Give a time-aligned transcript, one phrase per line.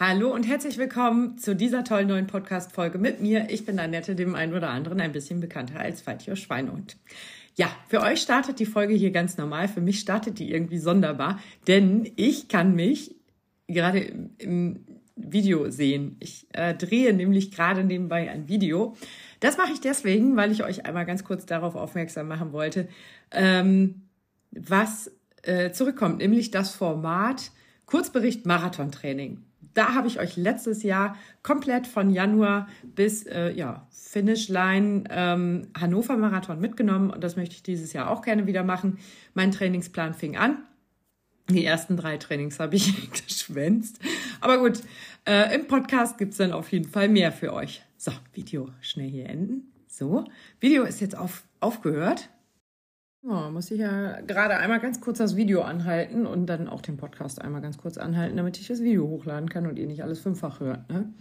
[0.00, 3.50] Hallo und herzlich willkommen zu dieser tollen neuen Podcast-Folge mit mir.
[3.50, 6.96] Ich bin Annette, dem einen oder anderen ein bisschen bekannter als Faltio Schweinehund.
[7.56, 9.66] Ja, für euch startet die Folge hier ganz normal.
[9.66, 13.16] Für mich startet die irgendwie sonderbar, denn ich kann mich
[13.66, 14.84] gerade im
[15.16, 16.16] Video sehen.
[16.20, 18.94] Ich äh, drehe nämlich gerade nebenbei ein Video.
[19.40, 22.86] Das mache ich deswegen, weil ich euch einmal ganz kurz darauf aufmerksam machen wollte,
[23.32, 24.02] ähm,
[24.52, 25.10] was
[25.42, 27.50] äh, zurückkommt, nämlich das Format
[27.84, 29.47] Kurzbericht Marathontraining
[29.78, 36.16] da habe ich euch letztes Jahr komplett von Januar bis äh, ja, Finishline ähm, Hannover
[36.16, 38.98] Marathon mitgenommen und das möchte ich dieses Jahr auch gerne wieder machen.
[39.34, 40.58] Mein Trainingsplan fing an.
[41.48, 44.00] Die ersten drei Trainings habe ich geschwänzt.
[44.40, 44.80] Aber gut,
[45.24, 47.82] äh, im Podcast gibt es dann auf jeden Fall mehr für euch.
[47.96, 49.72] So, Video schnell hier enden.
[49.86, 50.24] So,
[50.58, 52.28] Video ist jetzt auf, aufgehört.
[53.24, 56.96] Oh, muss ich ja gerade einmal ganz kurz das Video anhalten und dann auch den
[56.96, 60.20] Podcast einmal ganz kurz anhalten, damit ich das Video hochladen kann und ihr nicht alles
[60.20, 60.88] fünffach hört.
[60.88, 61.12] Ne?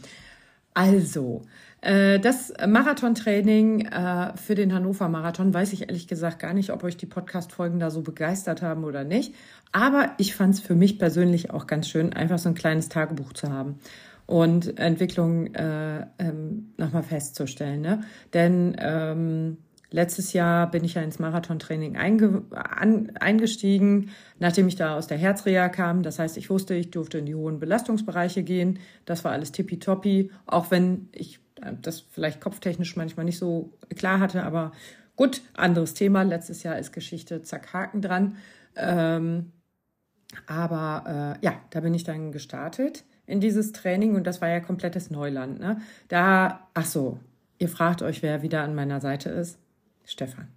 [0.75, 1.41] Also,
[1.81, 6.83] äh, das Marathontraining äh, für den Hannover Marathon weiß ich ehrlich gesagt gar nicht, ob
[6.83, 9.33] euch die Podcast-Folgen da so begeistert haben oder nicht.
[9.71, 13.33] Aber ich fand es für mich persönlich auch ganz schön, einfach so ein kleines Tagebuch
[13.33, 13.79] zu haben
[14.27, 17.81] und Entwicklung äh, ähm, nochmal festzustellen.
[17.81, 18.01] Ne?
[18.35, 19.57] Denn ähm,
[19.89, 22.43] Letztes Jahr bin ich ja ins Marathontraining einge
[23.19, 26.03] eingestiegen, nachdem ich da aus der Herzreha kam.
[26.03, 28.79] Das heißt, ich wusste, ich durfte in die hohen Belastungsbereiche gehen.
[29.05, 31.39] Das war alles tippitoppi, auch wenn ich
[31.81, 34.43] das vielleicht kopftechnisch manchmal nicht so klar hatte.
[34.43, 34.73] Aber
[35.15, 36.23] gut, anderes Thema.
[36.23, 38.37] Letztes Jahr ist Geschichte, zack, Haken dran.
[38.75, 39.51] Ähm,
[40.45, 44.59] aber äh, ja, da bin ich dann gestartet in dieses Training und das war ja
[44.59, 45.59] komplettes Neuland.
[45.59, 45.81] Ne?
[46.07, 47.19] Da, ach so,
[47.57, 49.59] ihr fragt euch, wer wieder an meiner Seite ist.
[50.07, 50.47] Stefan.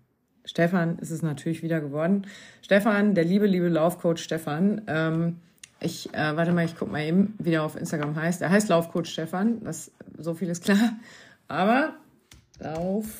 [0.45, 2.27] Stefan ist es natürlich wieder geworden.
[2.63, 4.83] Stefan, der liebe, liebe Laufcoach Stefan.
[4.87, 5.37] Ähm,
[5.81, 8.41] ich, äh, warte mal, ich gucke mal eben, wie der auf Instagram heißt.
[8.43, 10.93] Er heißt Laufcoach Stefan, das, so viel ist klar.
[11.49, 11.95] Aber
[12.59, 13.11] Laufcoach.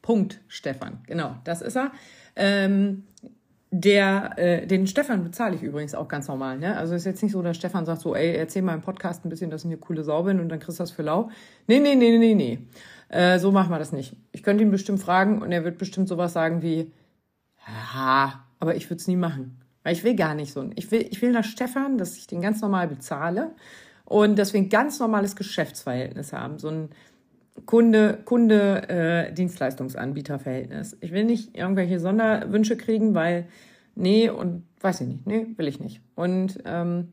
[0.00, 1.90] Punkt Stefan, genau, das ist er.
[2.36, 3.04] Ähm,
[3.70, 6.58] der, äh, den Stefan bezahle ich übrigens auch ganz normal.
[6.58, 6.76] Ne?
[6.76, 9.30] Also ist jetzt nicht so, dass Stefan sagt so, ey, erzähl mal im Podcast ein
[9.30, 11.30] bisschen, dass ich eine coole Sau bin und dann kriegst du das für lau.
[11.66, 12.58] Nee, nee, nee, nee, nee.
[13.08, 14.16] Äh, so machen wir das nicht.
[14.32, 16.92] Ich könnte ihn bestimmt fragen und er wird bestimmt sowas sagen wie,
[17.66, 19.60] ja, aber ich würde es nie machen.
[19.82, 20.70] Weil ich will gar nicht so.
[20.76, 23.52] Ich will, ich will nach Stefan, dass ich den ganz normal bezahle
[24.04, 26.58] und dass wir ein ganz normales Geschäftsverhältnis haben.
[26.58, 26.88] So ein
[27.66, 30.96] Kunde, Kunde, äh, Dienstleistungsanbieterverhältnis.
[31.00, 33.46] Ich will nicht irgendwelche Sonderwünsche kriegen, weil,
[33.94, 36.00] nee, und weiß ich nicht, nee, will ich nicht.
[36.14, 37.12] Und ähm,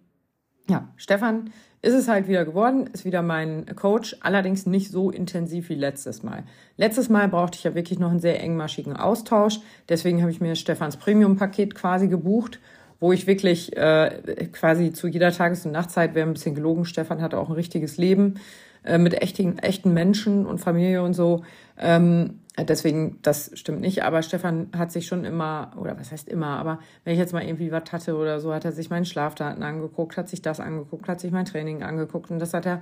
[0.70, 1.52] ja, Stefan
[1.82, 6.22] ist es halt wieder geworden, ist wieder mein Coach, allerdings nicht so intensiv wie letztes
[6.22, 6.44] Mal.
[6.78, 9.60] Letztes Mal brauchte ich ja wirklich noch einen sehr engmaschigen Austausch,
[9.90, 12.60] deswegen habe ich mir Stefans Premium-Paket quasi gebucht,
[13.00, 17.22] wo ich wirklich äh, quasi zu jeder Tages- und Nachtzeit, wäre ein bisschen gelogen, Stefan
[17.22, 18.36] hatte auch ein richtiges Leben
[18.84, 21.44] äh, mit echten, echten Menschen und Familie und so.
[21.80, 26.58] Ähm, Deswegen, das stimmt nicht, aber Stefan hat sich schon immer, oder was heißt immer,
[26.58, 29.64] aber wenn ich jetzt mal irgendwie was hatte oder so, hat er sich meinen Schlafdaten
[29.64, 32.82] angeguckt, hat sich das angeguckt, hat sich mein Training angeguckt und das hat er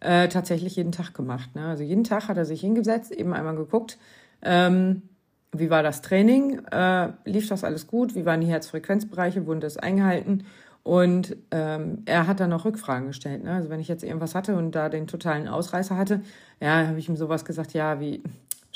[0.00, 1.54] äh, tatsächlich jeden Tag gemacht.
[1.54, 1.66] Ne?
[1.66, 3.98] Also jeden Tag hat er sich hingesetzt, eben einmal geguckt,
[4.40, 5.02] ähm,
[5.52, 9.76] wie war das Training, äh, lief das alles gut, wie waren die Herzfrequenzbereiche, wurden das
[9.76, 10.44] eingehalten
[10.82, 13.44] und ähm, er hat dann noch Rückfragen gestellt.
[13.44, 13.52] Ne?
[13.52, 16.22] Also wenn ich jetzt irgendwas hatte und da den totalen Ausreißer hatte,
[16.58, 18.22] ja, habe ich ihm sowas gesagt, ja, wie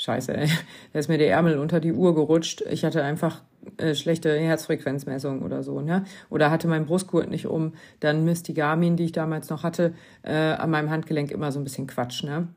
[0.05, 0.49] Scheiße, ey.
[0.93, 2.61] Da ist mir der Ärmel unter die Uhr gerutscht.
[2.69, 3.41] Ich hatte einfach
[3.77, 6.05] äh, schlechte Herzfrequenzmessung oder so, ne?
[6.29, 7.73] Oder hatte mein Brustgurt nicht um.
[8.01, 11.59] Dann misst die Garmin, die ich damals noch hatte, äh, an meinem Handgelenk immer so
[11.59, 12.49] ein bisschen Quatsch, ne?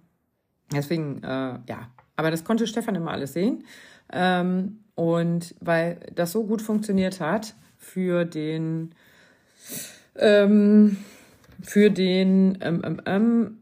[0.75, 1.89] Deswegen, äh, ja.
[2.17, 3.65] Aber das konnte Stefan immer alles sehen.
[4.13, 8.95] Ähm, und weil das so gut funktioniert hat für den,
[10.17, 10.99] ähm,
[11.63, 13.58] für den, ähm, ähm, ähm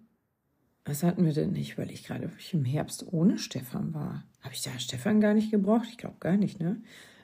[0.86, 1.76] was hatten wir denn nicht?
[1.76, 4.24] Weil ich gerade im Herbst ohne Stefan war.
[4.40, 5.88] Habe ich da Stefan gar nicht gebraucht?
[5.90, 6.80] Ich glaube gar nicht, ne?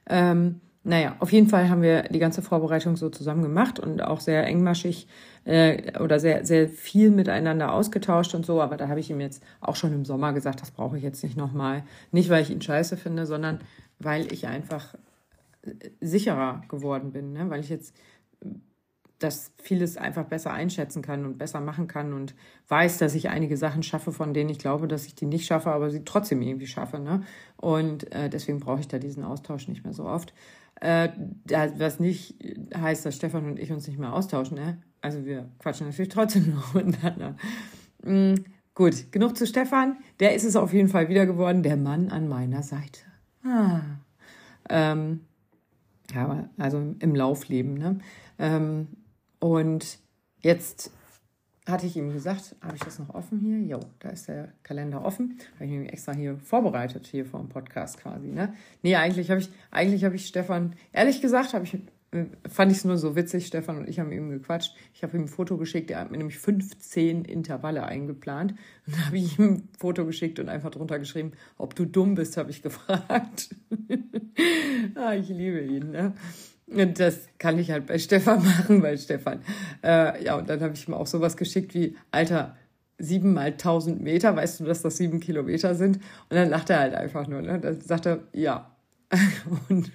[0.06, 4.18] Ähm, naja, auf jeden Fall haben wir die ganze Vorbereitung so zusammen gemacht und auch
[4.18, 5.06] sehr engmaschig
[5.44, 8.60] äh, oder sehr, sehr viel miteinander ausgetauscht und so.
[8.60, 11.22] Aber da habe ich ihm jetzt auch schon im Sommer gesagt, das brauche ich jetzt
[11.22, 11.84] nicht nochmal.
[12.10, 13.60] Nicht, weil ich ihn scheiße finde, sondern
[14.00, 14.96] weil ich einfach
[16.00, 17.32] sicherer geworden bin.
[17.32, 17.48] Ne?
[17.48, 17.94] Weil ich jetzt
[19.22, 22.34] dass vieles einfach besser einschätzen kann und besser machen kann und
[22.68, 25.70] weiß, dass ich einige Sachen schaffe, von denen ich glaube, dass ich die nicht schaffe,
[25.70, 26.98] aber sie trotzdem irgendwie schaffe.
[26.98, 27.22] Ne?
[27.56, 30.34] Und äh, deswegen brauche ich da diesen Austausch nicht mehr so oft.
[30.80, 31.10] Äh,
[31.76, 32.36] was nicht
[32.74, 34.56] heißt, dass Stefan und ich uns nicht mehr austauschen.
[34.56, 34.82] Ne?
[35.00, 37.36] Also wir quatschen natürlich trotzdem noch miteinander.
[38.04, 39.98] Mhm, gut, genug zu Stefan.
[40.20, 43.00] Der ist es auf jeden Fall wieder geworden, der Mann an meiner Seite.
[43.44, 43.80] Ah.
[44.68, 45.20] Ähm,
[46.14, 47.74] ja, also im Laufleben.
[47.74, 47.98] Ne?
[48.38, 48.88] Ähm,
[49.42, 49.98] und
[50.40, 50.92] jetzt
[51.66, 53.58] hatte ich ihm gesagt, habe ich das noch offen hier?
[53.58, 55.36] Jo, da ist der Kalender offen.
[55.56, 58.28] Habe ich nämlich extra hier vorbereitet, hier vor dem Podcast quasi.
[58.28, 58.54] Ne?
[58.82, 61.74] Nee, eigentlich habe ich, eigentlich habe ich Stefan, ehrlich gesagt, habe ich,
[62.12, 64.76] äh, fand ich es nur so witzig, Stefan und ich haben eben gequatscht.
[64.94, 68.54] Ich habe ihm ein Foto geschickt, er hat mir nämlich 15 Intervalle eingeplant.
[68.86, 72.14] Und da habe ich ihm ein Foto geschickt und einfach drunter geschrieben, ob du dumm
[72.14, 73.56] bist, habe ich gefragt.
[74.94, 76.12] ah, ich liebe ihn, ne?
[76.94, 79.40] Das kann ich halt bei Stefan machen, weil Stefan,
[79.82, 82.56] äh, ja, und dann habe ich ihm auch sowas geschickt wie, Alter,
[82.98, 85.96] sieben mal tausend Meter, weißt du, dass das sieben Kilometer sind?
[85.96, 87.58] Und dann lacht er halt einfach nur, ne?
[87.58, 88.70] Dann sagt er, ja.
[89.68, 89.90] Und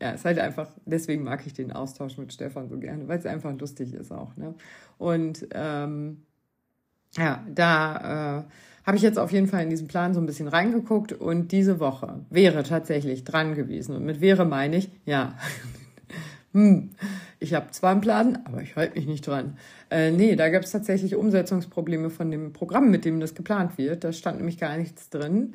[0.00, 3.26] ja, ist halt einfach, deswegen mag ich den Austausch mit Stefan so gerne, weil es
[3.26, 4.54] einfach lustig ist auch, ne?
[4.98, 6.22] Und ähm,
[7.16, 8.44] ja, da äh,
[8.84, 11.78] habe ich jetzt auf jeden Fall in diesen Plan so ein bisschen reingeguckt und diese
[11.80, 13.94] Woche wäre tatsächlich dran gewesen.
[13.96, 15.36] Und mit wäre meine ich, ja,
[16.52, 16.90] hm,
[17.40, 19.56] ich habe zwar einen Plan, aber ich halte mich nicht dran.
[19.90, 24.04] Äh, nee, da gab es tatsächlich Umsetzungsprobleme von dem Programm, mit dem das geplant wird.
[24.04, 25.54] Da stand nämlich gar nichts drin.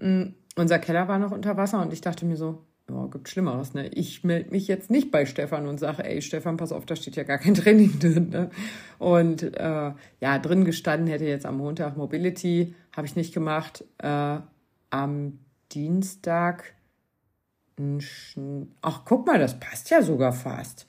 [0.00, 3.74] Mhm, unser Keller war noch unter Wasser und ich dachte mir so, ja, gibt Schlimmeres,
[3.74, 3.88] ne?
[3.88, 7.16] Ich melde mich jetzt nicht bei Stefan und sage, ey, Stefan, pass auf, da steht
[7.16, 8.50] ja gar kein Training drin, ne?
[8.98, 13.84] Und äh, ja, drin gestanden hätte jetzt am Montag Mobility, habe ich nicht gemacht.
[13.98, 14.38] Äh,
[14.90, 15.38] am
[15.72, 16.74] Dienstag
[18.82, 20.86] Ach, guck mal, das passt ja sogar fast.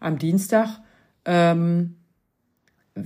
[0.00, 0.80] Am Dienstag
[1.24, 1.96] ähm,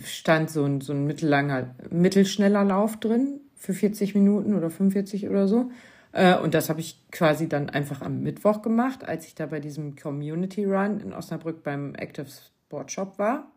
[0.05, 5.49] stand so ein, so ein mittellanger, mittelschneller Lauf drin für 40 Minuten oder 45 oder
[5.49, 5.70] so.
[6.12, 9.61] Äh, und das habe ich quasi dann einfach am Mittwoch gemacht, als ich da bei
[9.61, 13.50] diesem Community Run in Osnabrück beim Active Sport Shop war.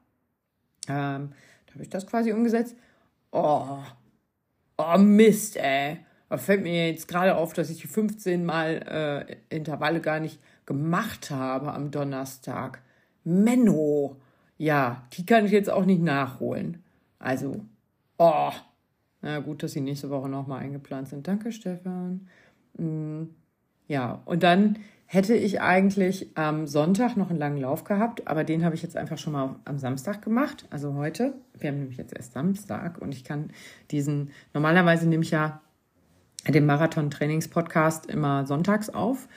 [0.88, 1.32] Ähm,
[1.66, 2.76] da habe ich das quasi umgesetzt.
[3.32, 3.80] Oh,
[4.78, 6.00] oh Mist, ey.
[6.30, 11.32] Aber fällt mir jetzt gerade auf, dass ich 15 Mal äh, Intervalle gar nicht gemacht
[11.32, 12.82] habe am Donnerstag.
[13.24, 14.18] Menno.
[14.58, 16.84] Ja, die kann ich jetzt auch nicht nachholen.
[17.20, 17.62] Also,
[18.18, 18.52] oh.
[19.22, 21.28] Na gut, dass sie nächste Woche nochmal eingeplant sind.
[21.28, 22.28] Danke, Stefan.
[22.78, 23.32] Mhm.
[23.88, 28.66] Ja, und dann hätte ich eigentlich am Sonntag noch einen langen Lauf gehabt, aber den
[28.66, 31.34] habe ich jetzt einfach schon mal am Samstag gemacht, also heute.
[31.58, 33.52] Wir haben nämlich jetzt erst Samstag und ich kann
[33.92, 35.62] diesen, normalerweise nehme ich ja
[36.48, 39.28] den Marathon-Trainings-Podcast immer sonntags auf.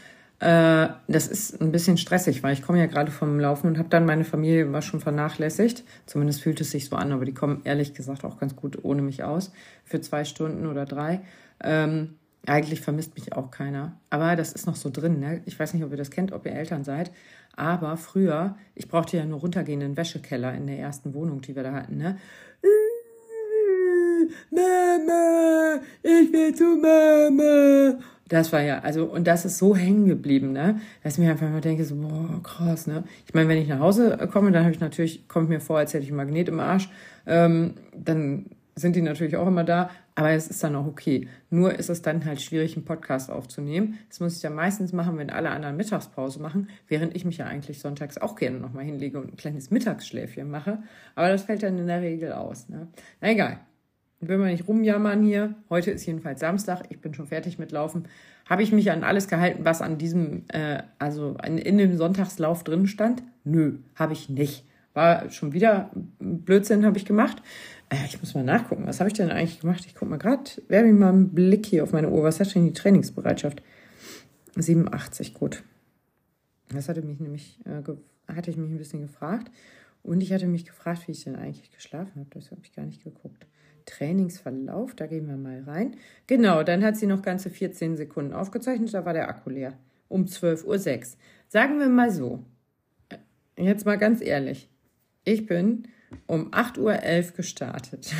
[0.40, 3.88] Äh, das ist ein bisschen stressig, weil ich komme ja gerade vom Laufen und habe
[3.88, 5.84] dann meine Familie immer schon vernachlässigt.
[6.06, 9.02] Zumindest fühlt es sich so an, aber die kommen ehrlich gesagt auch ganz gut ohne
[9.02, 9.52] mich aus
[9.84, 11.20] für zwei Stunden oder drei.
[11.62, 12.14] Ähm,
[12.46, 13.98] eigentlich vermisst mich auch keiner.
[14.10, 15.18] Aber das ist noch so drin.
[15.18, 15.42] Ne?
[15.44, 17.10] Ich weiß nicht, ob ihr das kennt, ob ihr Eltern seid.
[17.56, 21.56] Aber früher, ich brauchte ja nur runtergehen in den Wäschekeller in der ersten Wohnung, die
[21.56, 21.96] wir da hatten.
[21.96, 22.16] Ne?
[24.50, 27.98] Mama, ich will zu Mama.
[28.28, 31.48] Das war ja, also, und das ist so hängen geblieben, ne, dass ich mir einfach
[31.48, 33.04] mal denke, so, boah, krass, ne.
[33.26, 35.94] Ich meine, wenn ich nach Hause komme, dann habe ich natürlich, kommt mir vor, als
[35.94, 36.90] hätte ich einen Magnet im Arsch,
[37.26, 38.46] ähm, dann
[38.78, 41.28] sind die natürlich auch immer da, aber es ist dann auch okay.
[41.50, 43.98] Nur ist es dann halt schwierig, einen Podcast aufzunehmen.
[44.08, 47.46] Das muss ich dann meistens machen, wenn alle anderen Mittagspause machen, während ich mich ja
[47.46, 50.82] eigentlich sonntags auch gerne nochmal hinlege und ein kleines Mittagsschläfchen mache.
[51.14, 52.68] Aber das fällt dann in der Regel aus.
[52.68, 52.88] Ne?
[53.20, 53.60] Na egal.
[54.20, 58.08] Wenn wir nicht rumjammern hier, heute ist jedenfalls Samstag, ich bin schon fertig mit Laufen,
[58.46, 62.64] habe ich mich an alles gehalten, was an diesem, äh, also in, in dem Sonntagslauf
[62.64, 63.22] drin stand?
[63.44, 64.64] Nö, habe ich nicht.
[64.92, 67.40] War schon wieder Blödsinn, habe ich gemacht.
[67.90, 69.84] Äh, ich muss mal nachgucken, was habe ich denn eigentlich gemacht?
[69.86, 72.24] Ich gucke mal gerade, werfe ich mal einen Blick hier auf meine Uhr.
[72.24, 73.62] Was hat denn die Trainingsbereitschaft?
[74.56, 75.62] 87, gut.
[76.70, 77.82] Das hatte mich nämlich, äh,
[78.34, 79.52] hatte ich mich ein bisschen gefragt.
[80.02, 82.30] Und ich hatte mich gefragt, wie ich denn eigentlich geschlafen habe.
[82.30, 83.46] Das habe ich gar nicht geguckt.
[83.88, 85.96] Trainingsverlauf, da gehen wir mal rein.
[86.26, 89.74] Genau, dann hat sie noch ganze 14 Sekunden aufgezeichnet, da war der Akku leer.
[90.08, 91.18] Um 12.06 Uhr.
[91.48, 92.44] Sagen wir mal so,
[93.56, 94.68] jetzt mal ganz ehrlich,
[95.24, 95.88] ich bin
[96.26, 98.14] um 8.11 Uhr gestartet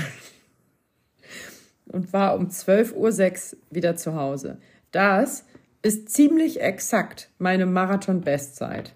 [1.87, 4.59] und war um 12.06 Uhr wieder zu Hause.
[4.91, 5.45] Das
[5.83, 8.95] ist ziemlich exakt meine Marathon-Bestzeit.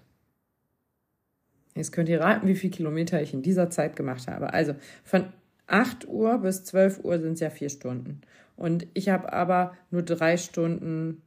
[1.75, 4.53] Jetzt könnt ihr raten, wie viele Kilometer ich in dieser Zeit gemacht habe.
[4.53, 5.25] Also von
[5.67, 8.21] 8 Uhr bis 12 Uhr sind es ja vier Stunden.
[8.55, 11.21] Und ich habe aber nur drei Stunden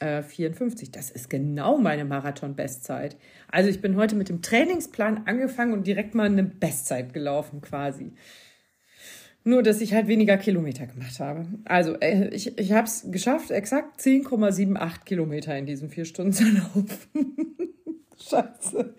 [0.00, 0.90] äh, 54.
[0.90, 3.16] Das ist genau meine Marathon-Bestzeit.
[3.50, 8.12] Also ich bin heute mit dem Trainingsplan angefangen und direkt mal eine Bestzeit gelaufen quasi.
[9.44, 11.46] Nur, dass ich halt weniger Kilometer gemacht habe.
[11.64, 16.44] Also, äh, ich, ich habe es geschafft, exakt 10,78 Kilometer in diesen vier Stunden zu
[16.44, 17.36] laufen.
[18.18, 18.94] Scheiße.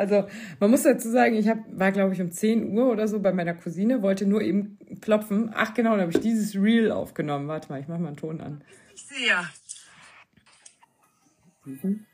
[0.00, 0.26] Also
[0.58, 3.32] man muss dazu sagen, ich hab, war, glaube ich, um 10 Uhr oder so bei
[3.32, 5.52] meiner Cousine, wollte nur eben klopfen.
[5.54, 7.48] Ach genau, da habe ich dieses Reel aufgenommen.
[7.48, 8.64] Warte mal, ich mache mal einen Ton an.
[8.94, 9.36] Ich sehe.
[11.66, 12.06] Mhm.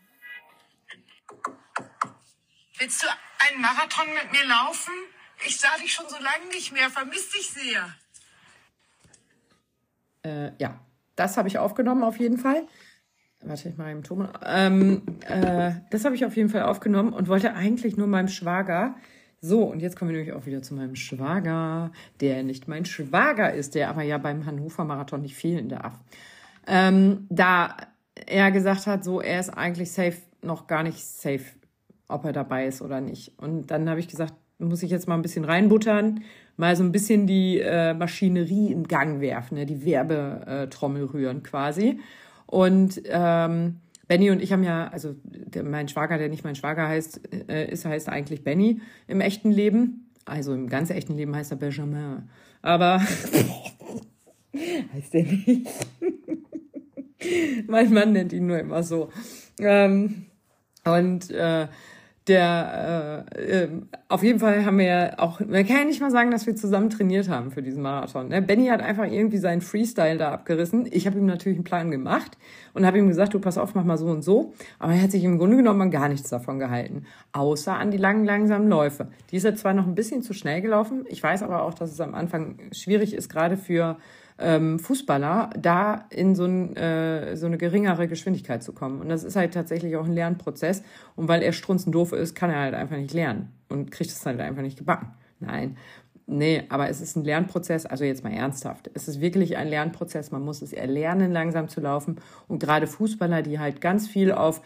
[2.78, 3.06] Willst du
[3.48, 4.92] einen Marathon mit mir laufen?
[5.46, 7.94] Ich sah dich schon so lange nicht mehr, vermisst dich sehr.
[10.24, 10.80] Äh, ja,
[11.14, 12.66] das habe ich aufgenommen auf jeden Fall.
[13.46, 14.28] Warte, ich mal im Ton.
[14.44, 18.96] Ähm, äh, das habe ich auf jeden Fall aufgenommen und wollte eigentlich nur meinem Schwager.
[19.40, 23.52] So, und jetzt kommen wir nämlich auch wieder zu meinem Schwager, der nicht mein Schwager
[23.54, 26.00] ist, der aber ja beim Hannover Marathon nicht fehlen darf.
[26.66, 27.76] Ähm, da
[28.26, 31.44] er gesagt hat, so, er ist eigentlich safe, noch gar nicht safe,
[32.08, 33.38] ob er dabei ist oder nicht.
[33.38, 36.24] Und dann habe ich gesagt, muss ich jetzt mal ein bisschen reinbuttern,
[36.56, 42.00] mal so ein bisschen die äh, Maschinerie in Gang werfen, ne, die Werbetrommel rühren quasi.
[42.46, 46.86] Und ähm, Benny und ich haben ja, also der, mein Schwager, der nicht mein Schwager
[46.88, 50.10] heißt, äh, ist, heißt eigentlich Benny im echten Leben.
[50.24, 52.28] Also im ganz echten Leben heißt er Benjamin.
[52.62, 53.00] Aber
[54.92, 55.68] heißt er nicht.
[57.66, 59.10] mein Mann nennt ihn nur immer so.
[59.58, 60.26] Ähm,
[60.84, 61.66] und äh,
[62.28, 63.68] der äh, äh,
[64.08, 66.90] auf jeden Fall haben wir auch, man kann ja nicht mal sagen, dass wir zusammen
[66.90, 68.28] trainiert haben für diesen Marathon.
[68.28, 68.42] Ne?
[68.42, 70.88] Benny hat einfach irgendwie seinen Freestyle da abgerissen.
[70.90, 72.36] Ich habe ihm natürlich einen Plan gemacht
[72.74, 74.54] und habe ihm gesagt, du pass auf, mach mal so und so.
[74.80, 77.98] Aber er hat sich im Grunde genommen an gar nichts davon gehalten, außer an die
[77.98, 79.08] langen, langsamen Läufe.
[79.30, 81.04] Die ist er zwar noch ein bisschen zu schnell gelaufen.
[81.08, 83.98] Ich weiß aber auch, dass es am Anfang schwierig ist, gerade für
[84.38, 89.00] ähm, Fußballer, da in so, ein, äh, so eine geringere Geschwindigkeit zu kommen.
[89.00, 90.82] Und das ist halt tatsächlich auch ein Lernprozess.
[91.14, 94.40] Und weil er strunzendoof ist, kann er halt einfach nicht lernen und kriegt es halt
[94.40, 95.08] einfach nicht gebacken.
[95.40, 95.76] Nein.
[96.28, 98.90] Nee, aber es ist ein Lernprozess, also jetzt mal ernsthaft.
[98.94, 100.32] Es ist wirklich ein Lernprozess.
[100.32, 102.16] Man muss es erlernen, langsam zu laufen.
[102.48, 104.60] Und gerade Fußballer, die halt ganz viel auf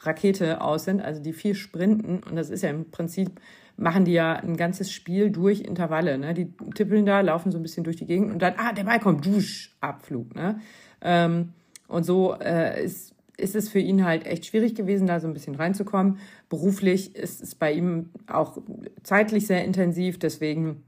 [0.00, 3.38] Rakete aus sind, also die viel sprinten, und das ist ja im Prinzip
[3.76, 6.18] machen die ja ein ganzes Spiel durch Intervalle.
[6.18, 6.34] Ne?
[6.34, 9.00] Die tippeln da, laufen so ein bisschen durch die Gegend und dann, ah, der Ball
[9.00, 10.34] kommt, dusch, Abflug.
[10.34, 10.60] Ne?
[11.02, 11.50] Ähm,
[11.88, 15.34] und so äh, ist, ist es für ihn halt echt schwierig gewesen, da so ein
[15.34, 16.18] bisschen reinzukommen.
[16.48, 18.58] Beruflich ist es bei ihm auch
[19.02, 20.82] zeitlich sehr intensiv, deswegen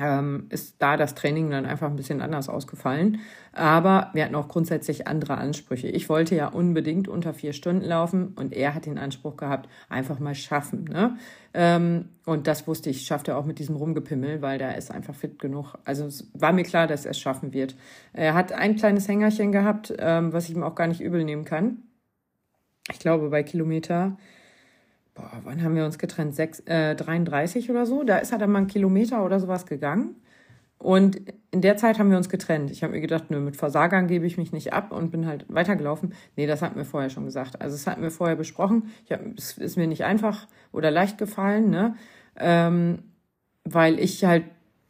[0.00, 3.20] ähm, ist da das Training dann einfach ein bisschen anders ausgefallen.
[3.52, 5.88] Aber wir hatten auch grundsätzlich andere Ansprüche.
[5.88, 10.18] Ich wollte ja unbedingt unter vier Stunden laufen und er hat den Anspruch gehabt, einfach
[10.18, 10.84] mal schaffen.
[10.84, 11.16] Ne?
[11.54, 15.14] Ähm, und das wusste ich, schafft er auch mit diesem Rumgepimmel, weil der ist einfach
[15.14, 15.74] fit genug.
[15.84, 17.74] Also es war mir klar, dass er es schaffen wird.
[18.12, 21.44] Er hat ein kleines Hängerchen gehabt, ähm, was ich ihm auch gar nicht übel nehmen
[21.44, 21.82] kann.
[22.90, 24.16] Ich glaube, bei Kilometer
[25.18, 26.34] boah, wann haben wir uns getrennt?
[26.34, 28.04] 6, äh, 33 oder so.
[28.04, 30.16] Da ist er dann mal einen Kilometer oder sowas gegangen.
[30.78, 31.20] Und
[31.50, 32.70] in der Zeit haben wir uns getrennt.
[32.70, 35.44] Ich habe mir gedacht, nö, mit Versagern gebe ich mich nicht ab und bin halt
[35.48, 36.14] weitergelaufen.
[36.36, 37.60] Nee, das hatten wir vorher schon gesagt.
[37.60, 38.90] Also es hatten wir vorher besprochen.
[39.04, 41.96] Ich hab, es ist mir nicht einfach oder leicht gefallen, ne?
[42.36, 43.00] Ähm,
[43.64, 44.44] weil ich halt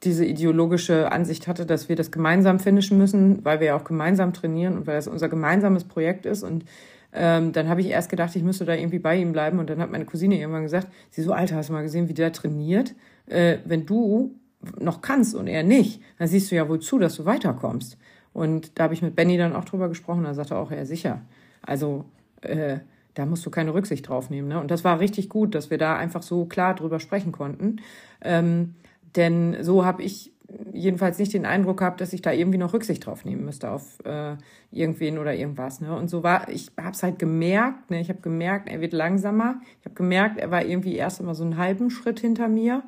[0.05, 4.33] diese ideologische Ansicht hatte, dass wir das gemeinsam finishen müssen, weil wir ja auch gemeinsam
[4.35, 6.43] trainieren und weil das unser gemeinsames Projekt ist.
[6.43, 6.67] Und
[7.13, 9.59] ähm, dann habe ich erst gedacht, ich müsste da irgendwie bei ihm bleiben.
[9.59, 12.15] Und dann hat meine Cousine irgendwann gesagt, sie so, Alter, hast du mal gesehen, wie
[12.15, 12.95] der trainiert?
[13.27, 14.35] Äh, wenn du
[14.79, 17.97] noch kannst und er nicht, dann siehst du ja wohl zu, dass du weiterkommst.
[18.33, 20.25] Und da habe ich mit Benny dann auch drüber gesprochen.
[20.25, 21.23] Da sagte er auch, ja, sicher.
[21.63, 22.05] Also,
[22.43, 22.79] äh,
[23.15, 24.49] da musst du keine Rücksicht drauf nehmen.
[24.49, 24.61] Ne?
[24.61, 27.81] Und das war richtig gut, dass wir da einfach so klar drüber sprechen konnten.
[28.23, 28.75] Ähm,
[29.17, 30.33] denn so habe ich
[30.73, 34.03] jedenfalls nicht den Eindruck gehabt, dass ich da irgendwie noch Rücksicht drauf nehmen müsste auf
[34.05, 34.37] äh,
[34.71, 35.81] irgendwen oder irgendwas.
[35.81, 35.95] Ne?
[35.95, 38.01] Und so war, ich habe es halt gemerkt, ne?
[38.01, 39.61] ich habe gemerkt, er wird langsamer.
[39.81, 42.83] Ich habe gemerkt, er war irgendwie erst einmal so einen halben Schritt hinter mir.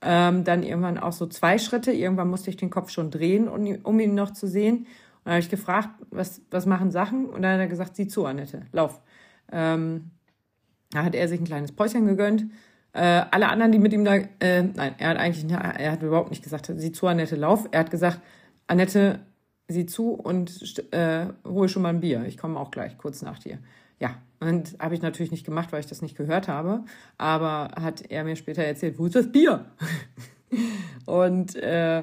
[0.00, 1.92] Ähm, dann irgendwann auch so zwei Schritte.
[1.92, 4.78] Irgendwann musste ich den Kopf schon drehen, um, um ihn noch zu sehen.
[4.78, 4.86] Und
[5.26, 7.26] dann habe ich gefragt, was, was machen Sachen?
[7.26, 9.00] Und dann hat er gesagt, sieh zu, Annette, lauf.
[9.52, 10.10] Ähm,
[10.90, 12.46] da hat er sich ein kleines Päuschen gegönnt
[12.94, 16.30] äh, alle anderen, die mit ihm da, äh, nein, er hat eigentlich, er hat überhaupt
[16.30, 17.68] nicht gesagt, sieh zu, Annette, lauf.
[17.70, 18.20] Er hat gesagt,
[18.66, 19.20] Annette,
[19.68, 22.24] sieh zu und äh, hol schon mal ein Bier.
[22.26, 23.58] Ich komme auch gleich, kurz nach dir.
[23.98, 26.84] Ja, und habe ich natürlich nicht gemacht, weil ich das nicht gehört habe.
[27.16, 29.64] Aber hat er mir später erzählt, wo ist das Bier?
[31.06, 32.02] und äh,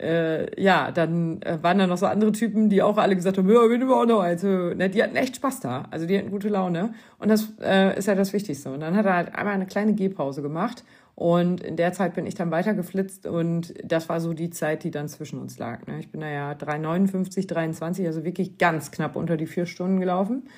[0.00, 3.48] äh, ja, dann äh, waren da noch so andere Typen, die auch alle gesagt haben,
[3.48, 4.42] ja, wir nehmen auch noch eins.
[4.42, 5.86] Ne, die hatten echt Spaß da.
[5.90, 6.94] Also die hatten gute Laune.
[7.18, 8.72] Und das äh, ist ja das Wichtigste.
[8.72, 10.84] Und dann hat er halt einmal eine kleine Gehpause gemacht.
[11.14, 14.90] Und in der Zeit bin ich dann weitergeflitzt und das war so die Zeit, die
[14.90, 15.86] dann zwischen uns lag.
[15.86, 16.00] Ne?
[16.00, 20.48] Ich bin da ja 3,59, 23, also wirklich ganz knapp unter die vier Stunden gelaufen.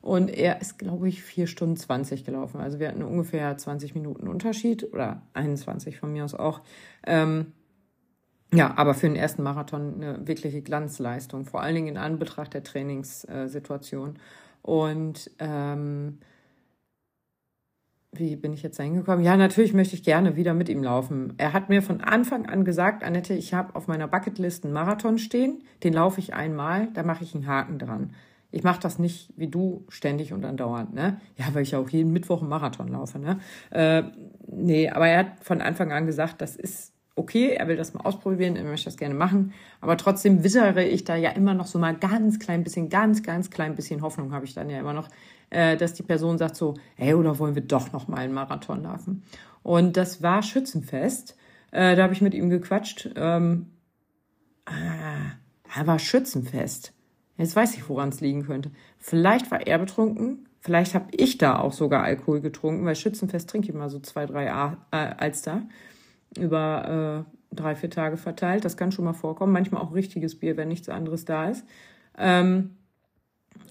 [0.00, 2.60] Und er ist, glaube ich, vier Stunden 20 gelaufen.
[2.60, 6.60] Also wir hatten ungefähr 20 Minuten Unterschied oder 21 von mir aus auch.
[7.06, 7.52] Ähm,
[8.52, 12.62] ja, aber für den ersten Marathon eine wirkliche Glanzleistung, vor allen Dingen in Anbetracht der
[12.62, 14.18] Trainingssituation.
[14.62, 16.18] Und ähm,
[18.12, 19.24] wie bin ich jetzt hingekommen?
[19.24, 21.34] Ja, natürlich möchte ich gerne wieder mit ihm laufen.
[21.38, 25.18] Er hat mir von Anfang an gesagt, Annette, ich habe auf meiner Bucketlist einen Marathon
[25.18, 28.12] stehen, den laufe ich einmal, da mache ich einen Haken dran.
[28.52, 31.20] Ich mache das nicht wie du ständig und andauernd, ne?
[31.36, 33.38] Ja, weil ich ja auch jeden Mittwoch einen Marathon laufe, ne?
[33.70, 34.04] Äh,
[34.46, 38.02] nee, aber er hat von Anfang an gesagt, das ist okay, er will das mal
[38.02, 41.78] ausprobieren, er möchte das gerne machen, aber trotzdem wittere ich da ja immer noch so
[41.78, 45.08] mal ganz klein bisschen, ganz, ganz klein bisschen Hoffnung habe ich dann ja immer noch,
[45.50, 48.82] äh, dass die Person sagt so, hey, oder wollen wir doch noch mal einen Marathon
[48.82, 49.22] laufen?
[49.62, 51.36] Und das war Schützenfest,
[51.72, 53.70] äh, da habe ich mit ihm gequatscht, ähm,
[54.66, 56.92] ah, war Schützenfest.
[57.38, 58.70] Jetzt weiß ich, woran es liegen könnte.
[58.98, 63.68] Vielleicht war er betrunken, vielleicht habe ich da auch sogar Alkohol getrunken, weil Schützenfest trinke
[63.68, 65.62] ich mal so zwei, drei A äh, Alster
[66.36, 68.64] über äh, drei, vier Tage verteilt.
[68.64, 69.52] Das kann schon mal vorkommen.
[69.52, 71.64] Manchmal auch richtiges Bier, wenn nichts anderes da ist.
[72.18, 72.76] Ähm,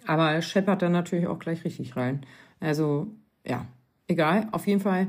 [0.06, 2.26] aber er scheppert dann natürlich auch gleich richtig rein.
[2.60, 3.08] Also,
[3.46, 3.66] ja,
[4.08, 4.48] egal.
[4.52, 5.08] Auf jeden Fall,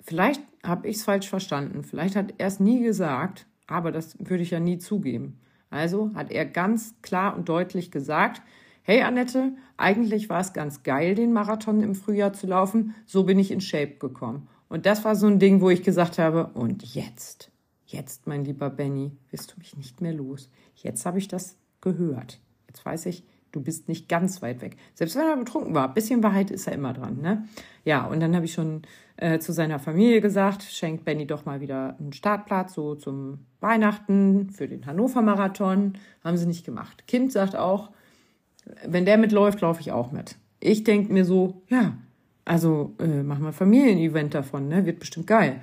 [0.00, 1.84] vielleicht habe ich es falsch verstanden.
[1.84, 5.40] Vielleicht hat er es nie gesagt, aber das würde ich ja nie zugeben.
[5.70, 8.42] Also hat er ganz klar und deutlich gesagt,
[8.82, 12.94] hey Annette, eigentlich war es ganz geil, den Marathon im Frühjahr zu laufen.
[13.06, 14.48] So bin ich in Shape gekommen.
[14.70, 17.50] Und das war so ein Ding, wo ich gesagt habe, und jetzt,
[17.86, 20.48] jetzt, mein lieber Benny, wirst du mich nicht mehr los.
[20.76, 22.40] Jetzt habe ich das gehört.
[22.68, 24.76] Jetzt weiß ich, du bist nicht ganz weit weg.
[24.94, 27.48] Selbst wenn er betrunken war, bisschen Wahrheit ist er immer dran, ne?
[27.84, 28.82] Ja, und dann habe ich schon
[29.16, 34.50] äh, zu seiner Familie gesagt, schenkt Benny doch mal wieder einen Startplatz, so zum Weihnachten
[34.50, 35.94] für den Hannover-Marathon.
[36.22, 37.08] Haben sie nicht gemacht.
[37.08, 37.90] Kind sagt auch,
[38.86, 40.36] wenn der mitläuft, laufe ich auch mit.
[40.60, 41.94] Ich denke mir so, ja,
[42.50, 44.84] also äh, machen wir Familienevent davon, ne?
[44.84, 45.60] Wird bestimmt geil.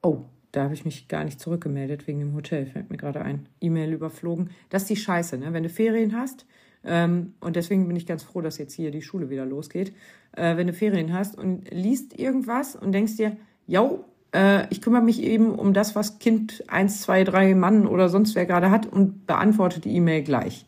[0.00, 0.18] Oh,
[0.52, 3.48] da habe ich mich gar nicht zurückgemeldet wegen dem Hotel, fällt mir gerade ein.
[3.60, 4.50] E-Mail überflogen.
[4.70, 5.52] Das ist die Scheiße, ne?
[5.52, 6.46] Wenn du Ferien hast,
[6.84, 9.92] ähm, und deswegen bin ich ganz froh, dass jetzt hier die Schule wieder losgeht,
[10.36, 13.90] äh, wenn du Ferien hast und liest irgendwas und denkst dir, ja,
[14.32, 18.36] äh, ich kümmere mich eben um das, was Kind 1, 2, 3 Mann oder sonst
[18.36, 20.64] wer gerade hat und beantworte die E-Mail gleich.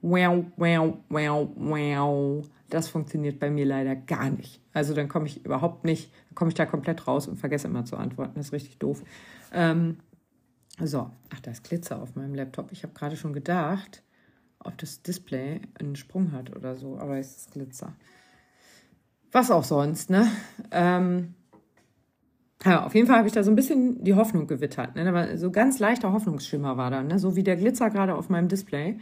[0.00, 2.44] Wow, wow, wow, wow.
[2.70, 4.60] Das funktioniert bei mir leider gar nicht.
[4.72, 7.96] Also dann komme ich überhaupt nicht, komme ich da komplett raus und vergesse immer zu
[7.96, 8.34] antworten.
[8.36, 9.02] Das ist richtig doof.
[9.52, 9.98] Ähm,
[10.82, 12.72] so, ach, da ist Glitzer auf meinem Laptop.
[12.72, 14.02] Ich habe gerade schon gedacht,
[14.58, 17.94] ob das Display einen Sprung hat oder so, aber es ist Glitzer.
[19.32, 20.28] Was auch sonst, ne?
[20.70, 21.34] Ähm,
[22.64, 24.96] ja, auf jeden Fall habe ich da so ein bisschen die Hoffnung gewittert.
[24.96, 25.36] Ne?
[25.38, 27.18] So ganz leichter Hoffnungsschimmer war da, ne?
[27.18, 28.98] so wie der Glitzer gerade auf meinem Display.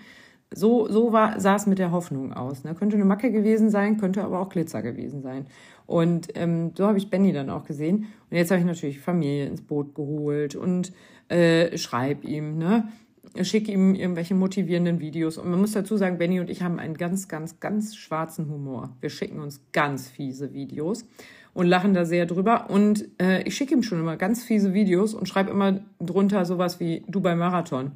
[0.54, 2.64] So, so war, sah es mit der Hoffnung aus.
[2.64, 2.74] Ne?
[2.74, 5.46] Könnte eine Macke gewesen sein, könnte aber auch Glitzer gewesen sein.
[5.86, 8.06] Und ähm, so habe ich Benny dann auch gesehen.
[8.30, 10.92] Und jetzt habe ich natürlich Familie ins Boot geholt und
[11.28, 12.88] äh, schreib ihm, ne?
[13.42, 15.38] schicke ihm irgendwelche motivierenden Videos.
[15.38, 18.96] Und man muss dazu sagen, Benny und ich haben einen ganz, ganz, ganz schwarzen Humor.
[19.00, 21.04] Wir schicken uns ganz fiese Videos
[21.52, 22.70] und lachen da sehr drüber.
[22.70, 26.78] Und äh, ich schicke ihm schon immer ganz fiese Videos und schreibe immer drunter sowas
[26.80, 27.92] wie du beim Marathon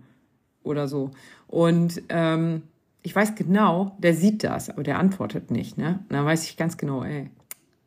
[0.69, 1.11] oder so.
[1.47, 2.63] Und ähm,
[3.03, 6.01] ich weiß genau, der sieht das, aber der antwortet nicht, ne?
[6.09, 7.31] Und dann weiß ich ganz genau, ey,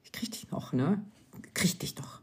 [0.03, 1.01] ich krieg dich noch, ne?
[1.53, 2.21] Krieg dich doch.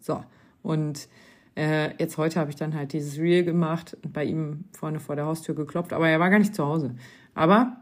[0.00, 0.22] So.
[0.62, 1.08] Und
[1.56, 5.16] äh, jetzt heute habe ich dann halt dieses Reel gemacht und bei ihm vorne vor
[5.16, 6.94] der Haustür geklopft, aber er war gar nicht zu Hause.
[7.34, 7.78] Aber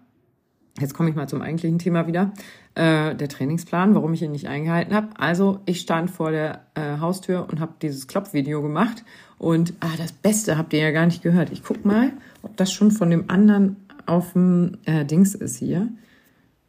[0.80, 2.32] jetzt komme ich mal zum eigentlichen Thema wieder.
[2.74, 5.08] Äh, der Trainingsplan, warum ich ihn nicht eingehalten habe.
[5.16, 9.04] Also ich stand vor der äh, Haustür und habe dieses Klopfvideo gemacht
[9.38, 11.50] und ah, das Beste habt ihr ja gar nicht gehört.
[11.50, 15.88] Ich guck mal, ob das schon von dem anderen auf dem äh, Dings ist hier.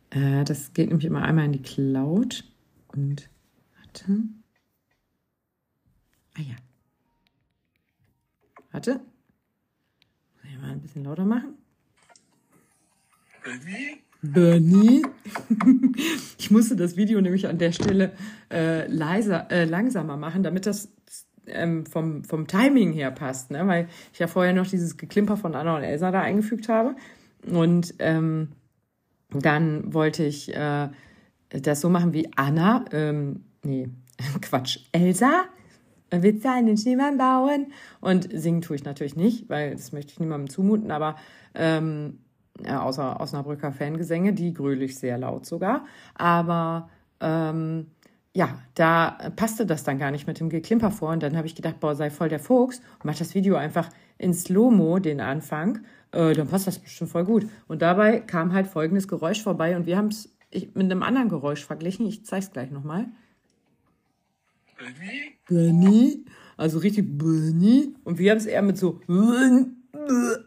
[0.09, 2.43] Äh, das geht nämlich immer einmal in die Cloud.
[2.87, 3.29] Und
[3.77, 4.23] warte.
[6.37, 6.55] Ah ja.
[8.71, 8.93] Warte.
[8.93, 11.53] Muss ich mal ein bisschen lauter machen?
[13.45, 14.01] Bernie?
[14.23, 15.05] Bernie?
[16.39, 18.13] ich musste das Video nämlich an der Stelle
[18.51, 20.89] äh, leiser, äh, langsamer machen, damit das
[21.45, 23.67] ähm, vom, vom Timing her passt, ne?
[23.67, 26.95] weil ich ja vorher noch dieses Geklimper von Anna und Elsa da eingefügt habe.
[27.47, 28.49] Und ähm,
[29.29, 30.89] dann wollte ich äh,
[31.49, 33.89] das so machen wie Anna, ähm, nee,
[34.41, 35.45] Quatsch, Elsa
[36.11, 37.73] willst du einen Schneemann bauen?
[37.99, 41.15] Und singen tue ich natürlich nicht, weil das möchte ich niemandem zumuten, aber
[41.53, 42.19] ähm,
[42.63, 45.85] ja, außer Osnabrücker Fangesänge, die gröle ich sehr laut sogar.
[46.13, 46.89] Aber
[47.19, 47.87] ähm,
[48.33, 51.11] ja, da passte das dann gar nicht mit dem Geklimper vor.
[51.11, 53.89] Und dann habe ich gedacht, boah, sei voll der Fuchs und mach das Video einfach
[54.17, 55.79] in Slow-Mo, den Anfang.
[56.11, 57.47] Äh, dann passt das bestimmt voll gut.
[57.67, 60.35] Und dabei kam halt folgendes Geräusch vorbei und wir haben es
[60.73, 62.05] mit einem anderen Geräusch verglichen.
[62.05, 63.07] Ich zeige es gleich nochmal.
[65.47, 66.25] Benny?
[66.57, 67.95] Also richtig Benny.
[68.03, 69.01] Und wir haben es eher mit so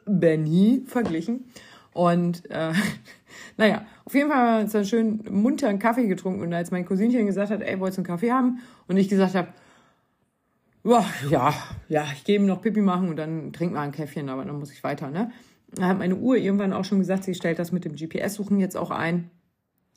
[0.07, 1.45] Benny verglichen.
[1.93, 2.73] Und äh,
[3.57, 6.43] naja, auf jeden Fall haben wir uns dann schön munter einen Kaffee getrunken.
[6.43, 8.61] Und als mein Cousinchen gesagt hat, ey, wolltest du einen Kaffee haben?
[8.87, 9.49] Und ich gesagt habe,
[11.29, 11.53] ja,
[11.89, 14.59] ja, ich gehe ihm noch Pipi machen und dann trink mal ein Käffchen, aber dann
[14.59, 15.31] muss ich weiter, ne?
[15.75, 18.77] Da hat meine Uhr irgendwann auch schon gesagt, sie stellt das mit dem GPS-Suchen jetzt
[18.77, 19.31] auch ein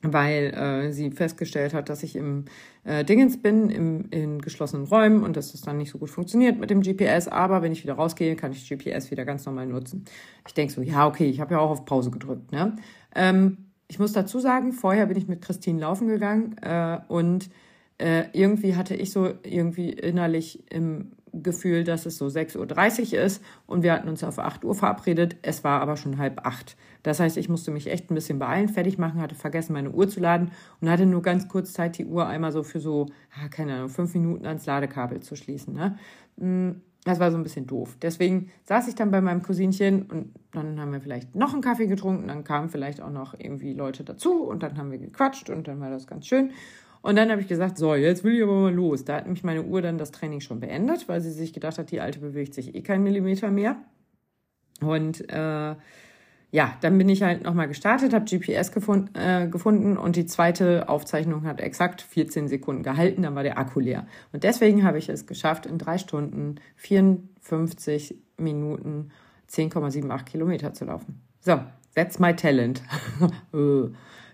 [0.02, 2.46] weil äh, sie festgestellt hat, dass ich im
[2.84, 6.58] äh, Dingens bin, im, in geschlossenen Räumen und dass das dann nicht so gut funktioniert
[6.58, 7.28] mit dem GPS.
[7.28, 10.04] Aber wenn ich wieder rausgehe, kann ich GPS wieder ganz normal nutzen.
[10.46, 12.50] Ich denke so, ja, okay, ich habe ja auch auf Pause gedrückt.
[12.52, 12.76] Ne?
[13.14, 17.50] Ähm, ich muss dazu sagen, vorher bin ich mit Christine laufen gegangen äh, und
[17.98, 23.42] äh, irgendwie hatte ich so irgendwie innerlich im Gefühl, dass es so 6.30 Uhr ist
[23.66, 25.36] und wir hatten uns auf 8 Uhr verabredet.
[25.42, 26.76] Es war aber schon halb acht.
[27.02, 30.08] Das heißt, ich musste mich echt ein bisschen beeilen, fertig machen, hatte vergessen, meine Uhr
[30.08, 33.06] zu laden und hatte nur ganz kurz Zeit, die Uhr einmal so für so,
[33.50, 35.74] keine Ahnung, fünf Minuten ans Ladekabel zu schließen.
[35.74, 35.98] Ne?
[36.36, 37.96] Mm, das war so ein bisschen doof.
[38.00, 41.86] Deswegen saß ich dann bei meinem Cousinchen und dann haben wir vielleicht noch einen Kaffee
[41.86, 45.66] getrunken, dann kamen vielleicht auch noch irgendwie Leute dazu und dann haben wir gequatscht und
[45.66, 46.52] dann war das ganz schön.
[47.02, 49.04] Und dann habe ich gesagt, so, jetzt will ich aber mal los.
[49.04, 51.90] Da hat nämlich meine Uhr dann das Training schon beendet, weil sie sich gedacht hat,
[51.90, 53.76] die alte bewegt sich eh keinen Millimeter mehr.
[54.80, 55.74] Und äh,
[56.52, 60.86] ja, dann bin ich halt nochmal gestartet, habe GPS gefund, äh, gefunden und die zweite
[60.90, 64.06] Aufzeichnung hat exakt 14 Sekunden gehalten, dann war der Akku leer.
[64.32, 69.08] Und deswegen habe ich es geschafft, in drei Stunden 54 Minuten
[69.50, 71.22] 10,78 Kilometer zu laufen.
[71.40, 71.58] So,
[71.94, 72.82] that's my talent.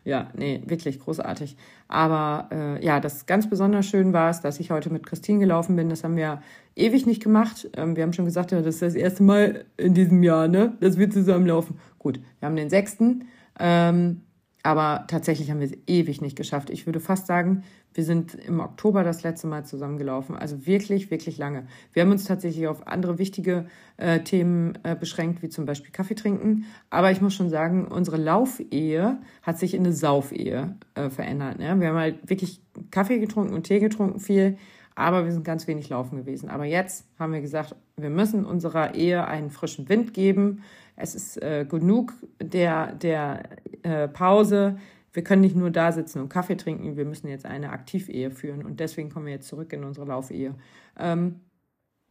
[0.08, 1.54] Ja, nee, wirklich großartig.
[1.86, 5.76] Aber äh, ja, das ganz besonders schön war es, dass ich heute mit Christine gelaufen
[5.76, 5.90] bin.
[5.90, 6.40] Das haben wir
[6.76, 7.68] ewig nicht gemacht.
[7.76, 10.72] Ähm, wir haben schon gesagt, ja, das ist das erste Mal in diesem Jahr, ne,
[10.80, 11.78] dass wir zusammen laufen.
[11.98, 13.28] Gut, wir haben den sechsten.
[13.60, 14.22] Ähm,
[14.62, 16.70] aber tatsächlich haben wir es ewig nicht geschafft.
[16.70, 17.64] Ich würde fast sagen,
[17.98, 20.36] wir sind im Oktober das letzte Mal zusammengelaufen.
[20.36, 21.66] Also wirklich, wirklich lange.
[21.92, 26.14] Wir haben uns tatsächlich auf andere wichtige äh, Themen äh, beschränkt, wie zum Beispiel Kaffee
[26.14, 26.66] trinken.
[26.90, 31.58] Aber ich muss schon sagen, unsere Laufehe hat sich in eine Saufehe äh, verändert.
[31.58, 31.80] Ne?
[31.80, 32.60] Wir haben halt wirklich
[32.92, 34.58] Kaffee getrunken und Tee getrunken viel.
[34.94, 36.50] Aber wir sind ganz wenig laufen gewesen.
[36.50, 40.62] Aber jetzt haben wir gesagt, wir müssen unserer Ehe einen frischen Wind geben.
[40.94, 43.42] Es ist äh, genug der, der
[43.82, 44.78] äh, Pause.
[45.18, 48.64] Wir können nicht nur da sitzen und Kaffee trinken, wir müssen jetzt eine Aktivehe führen.
[48.64, 50.54] Und deswegen kommen wir jetzt zurück in unsere Laufehe.
[50.96, 51.40] Ähm,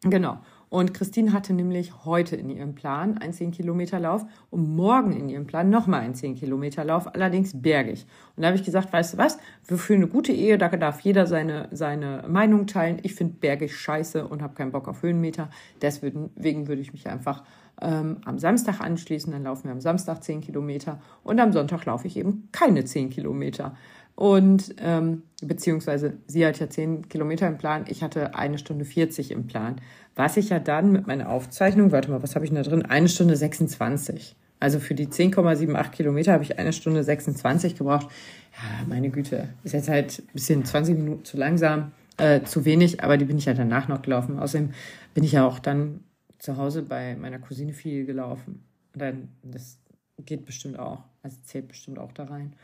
[0.01, 0.39] genau.
[0.67, 5.69] Und Christine hatte nämlich heute in ihrem Plan einen 10-Kilometer-Lauf und morgen in ihrem Plan
[5.69, 8.05] nochmal einen 10-Kilometer-Lauf, allerdings bergig.
[8.35, 11.27] Und da habe ich gesagt, weißt du was, für eine gute Ehe, da darf jeder
[11.27, 12.99] seine, seine Meinung teilen.
[13.03, 15.49] Ich finde bergig scheiße und habe keinen Bock auf Höhenmeter.
[15.81, 17.45] Deswegen würde ich mich einfach
[17.81, 19.31] ähm, am Samstag anschließen.
[19.31, 23.09] Dann laufen wir am Samstag 10 Kilometer und am Sonntag laufe ich eben keine 10
[23.09, 23.75] Kilometer.
[24.15, 29.29] Und ähm, beziehungsweise sie hat ja 10 Kilometer im Plan, ich hatte eine Stunde 40
[29.29, 29.79] im Plan.
[30.15, 32.83] Was ich ja dann mit meiner Aufzeichnung, warte mal, was habe ich denn da drin?
[32.83, 34.35] Eine Stunde 26.
[34.59, 38.07] Also für die 10,78 Kilometer habe ich eine Stunde 26 gebraucht.
[38.53, 43.03] Ja, meine Güte, ist jetzt halt ein bisschen 20 Minuten zu langsam, äh, zu wenig,
[43.03, 44.39] aber die bin ich ja danach noch gelaufen.
[44.39, 44.71] Außerdem
[45.13, 45.99] bin ich ja auch dann
[46.39, 48.65] zu Hause bei meiner Cousine viel gelaufen.
[48.93, 49.79] Dann, das
[50.17, 51.03] geht bestimmt auch.
[51.23, 52.55] Also zählt bestimmt auch da rein.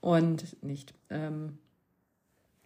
[0.00, 0.94] Und nicht.
[1.10, 1.58] Ähm,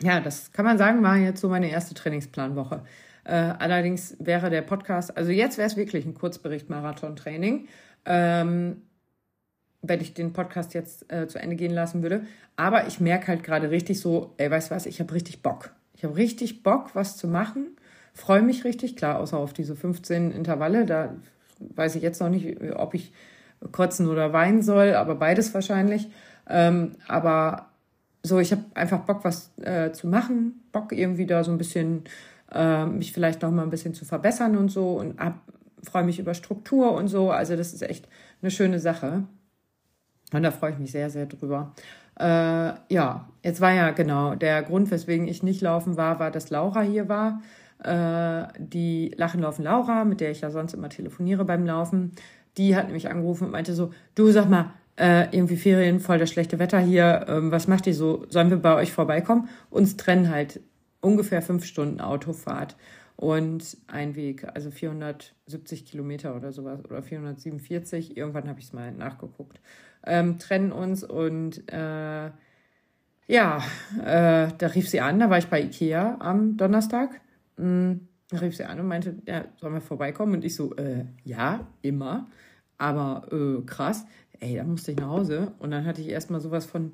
[0.02, 2.82] ja, das kann man sagen, war jetzt so meine erste Trainingsplanwoche.
[3.24, 7.68] Äh, allerdings wäre der Podcast, also jetzt wäre es wirklich ein Kurzbericht Marathon-Training,
[8.04, 8.82] ähm,
[9.82, 12.26] wenn ich den Podcast jetzt äh, zu Ende gehen lassen würde.
[12.56, 15.74] Aber ich merke halt gerade richtig so, ey, weißt du was, ich habe richtig Bock.
[15.94, 17.76] Ich habe richtig Bock, was zu machen
[18.16, 20.86] freue mich richtig, klar, außer auf diese 15 Intervalle.
[20.86, 21.14] Da
[21.60, 23.12] weiß ich jetzt noch nicht, ob ich
[23.72, 26.08] kotzen oder weinen soll, aber beides wahrscheinlich.
[26.48, 27.66] Ähm, aber
[28.22, 32.04] so, ich habe einfach Bock, was äh, zu machen, Bock irgendwie da so ein bisschen,
[32.52, 35.16] äh, mich vielleicht noch mal ein bisschen zu verbessern und so und
[35.82, 37.30] freue mich über Struktur und so.
[37.30, 38.08] Also das ist echt
[38.40, 39.24] eine schöne Sache.
[40.32, 41.74] Und da freue ich mich sehr, sehr drüber.
[42.18, 46.50] Äh, ja, jetzt war ja genau der Grund, weswegen ich nicht laufen war, war, dass
[46.50, 47.40] Laura hier war
[47.78, 52.12] die Lachen laufen Laura, mit der ich ja sonst immer telefoniere beim Laufen,
[52.56, 56.30] die hat mich angerufen und meinte so, du sag mal, äh, irgendwie Ferien, voll das
[56.30, 58.24] schlechte Wetter hier, ähm, was macht ihr so?
[58.30, 59.48] Sollen wir bei euch vorbeikommen?
[59.70, 60.60] Uns trennen halt
[61.00, 62.76] ungefähr fünf Stunden Autofahrt
[63.16, 68.92] und ein Weg, also 470 Kilometer oder sowas oder 447, irgendwann habe ich es mal
[68.92, 69.60] nachgeguckt,
[70.04, 72.30] ähm, trennen uns und äh,
[73.28, 73.58] ja,
[74.02, 77.20] äh, da rief sie an, da war ich bei Ikea am Donnerstag
[77.56, 77.96] mh,
[78.40, 80.34] rief sie an und meinte, ja, sollen wir vorbeikommen?
[80.34, 82.28] Und ich so, äh, ja, immer.
[82.78, 84.06] Aber äh, krass,
[84.40, 85.52] ey, da musste ich nach Hause.
[85.58, 86.92] Und dann hatte ich erstmal sowas von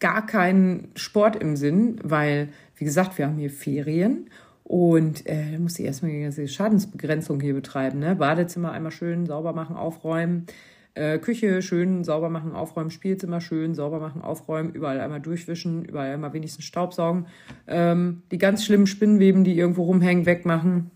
[0.00, 4.28] gar keinen Sport im Sinn, weil, wie gesagt, wir haben hier Ferien
[4.64, 7.98] und äh, da musste ich erstmal die ganze Schadensbegrenzung hier betreiben.
[7.98, 8.16] Ne?
[8.16, 10.46] Badezimmer einmal schön sauber machen, aufräumen.
[10.94, 16.12] Äh, Küche schön sauber machen, aufräumen, Spielzimmer schön sauber machen, aufräumen, überall einmal durchwischen, überall
[16.12, 17.26] einmal wenigstens Staubsaugen.
[17.66, 20.90] Ähm, die ganz schlimmen Spinnweben, die irgendwo rumhängen, wegmachen.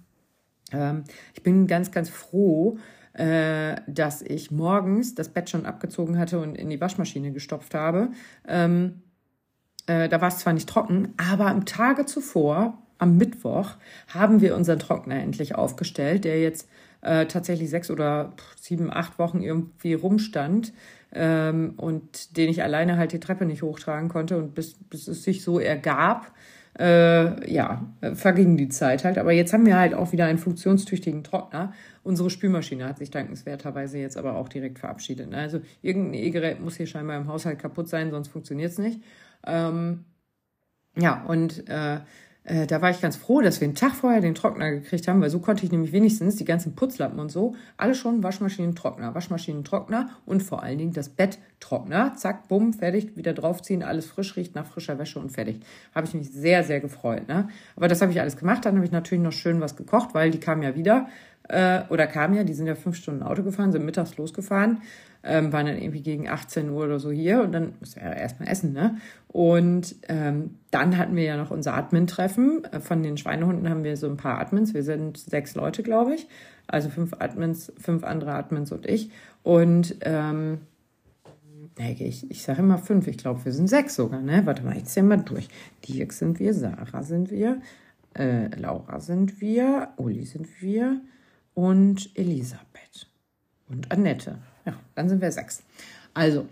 [0.70, 2.78] Ähm, ich bin ganz, ganz froh,
[3.14, 8.10] äh, dass ich morgens das Bett schon abgezogen hatte und in die Waschmaschine gestopft habe.
[8.46, 9.00] Ähm,
[9.86, 13.76] äh, da war es zwar nicht trocken, aber am Tage zuvor, am Mittwoch,
[14.08, 16.68] haben wir unseren Trockner endlich aufgestellt, der jetzt
[17.06, 20.72] äh, tatsächlich sechs oder sieben, acht Wochen irgendwie rumstand
[21.12, 25.22] ähm, und den ich alleine halt die Treppe nicht hochtragen konnte und bis, bis es
[25.22, 26.32] sich so ergab,
[26.78, 29.18] äh, ja, verging die Zeit halt.
[29.18, 31.72] Aber jetzt haben wir halt auch wieder einen funktionstüchtigen Trockner.
[32.02, 35.30] Unsere Spülmaschine hat sich dankenswerterweise jetzt aber auch direkt verabschiedet.
[35.30, 35.38] Ne?
[35.38, 39.00] Also irgendein E-Gerät muss hier scheinbar im Haushalt kaputt sein, sonst funktioniert es nicht.
[39.46, 40.04] Ähm,
[40.98, 42.00] ja, und äh,
[42.46, 45.20] äh, da war ich ganz froh, dass wir einen Tag vorher den Trockner gekriegt haben,
[45.20, 50.10] weil so konnte ich nämlich wenigstens die ganzen Putzlappen und so, alle schon Waschmaschinentrockner, Waschmaschinentrockner
[50.26, 52.14] und vor allen Dingen das Betttrockner.
[52.14, 55.60] Zack, bumm, fertig, wieder draufziehen, alles frisch riecht nach frischer Wäsche und fertig.
[55.92, 57.26] Habe ich mich sehr, sehr gefreut.
[57.26, 57.48] Ne?
[57.74, 58.64] Aber das habe ich alles gemacht.
[58.64, 61.08] Dann habe ich natürlich noch schön was gekocht, weil die kamen ja wieder
[61.48, 64.82] äh, oder kamen ja, die sind ja fünf Stunden Auto gefahren, sind mittags losgefahren
[65.26, 68.16] ähm, waren dann irgendwie gegen 18 Uhr oder so hier und dann muss er ja
[68.16, 68.96] erstmal essen, ne?
[69.28, 72.64] Und ähm, dann hatten wir ja noch unser Admin-Treffen.
[72.64, 74.72] Äh, von den Schweinehunden haben wir so ein paar Admins.
[74.72, 76.26] Wir sind sechs Leute, glaube ich.
[76.66, 79.10] Also fünf Admins, fünf andere Admins und ich.
[79.42, 80.58] Und ähm,
[81.78, 84.42] ich, ich sage immer fünf, ich glaube, wir sind sechs sogar, ne?
[84.46, 85.48] Warte mal, ich zähle mal durch.
[85.86, 87.60] Dirk sind wir, Sarah sind wir,
[88.14, 91.00] äh, Laura sind wir, Uli sind wir
[91.54, 93.08] und Elisabeth
[93.68, 94.38] und Annette.
[94.66, 95.62] Ja, dann sind wir sechs.
[96.12, 96.46] Also,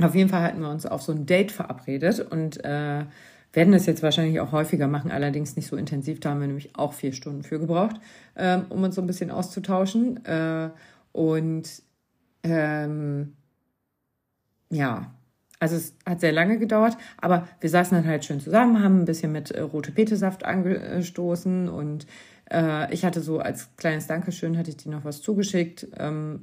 [0.00, 3.04] auf jeden Fall hatten wir uns auf so ein Date verabredet und äh,
[3.52, 6.20] werden das jetzt wahrscheinlich auch häufiger machen, allerdings nicht so intensiv.
[6.20, 7.96] Da haben wir nämlich auch vier Stunden für gebraucht,
[8.36, 10.24] ähm, um uns so ein bisschen auszutauschen.
[10.24, 10.70] Äh,
[11.12, 11.82] und
[12.42, 13.34] ähm,
[14.70, 15.12] ja,
[15.60, 19.04] also es hat sehr lange gedauert, aber wir saßen dann halt schön zusammen, haben ein
[19.04, 22.06] bisschen mit äh, rote Betesaft angestoßen und
[22.50, 26.40] äh, ich hatte so als kleines Dankeschön, hatte ich die noch was zugeschickt, ähm,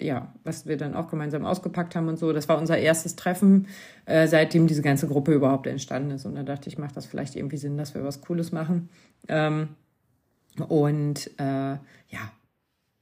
[0.00, 2.32] ja, was wir dann auch gemeinsam ausgepackt haben und so.
[2.32, 3.68] Das war unser erstes Treffen,
[4.06, 6.24] äh, seitdem diese ganze Gruppe überhaupt entstanden ist.
[6.24, 8.88] Und da dachte ich, macht das vielleicht irgendwie Sinn, dass wir was Cooles machen.
[9.28, 9.68] Ähm,
[10.68, 11.42] und äh,
[11.74, 12.32] ja,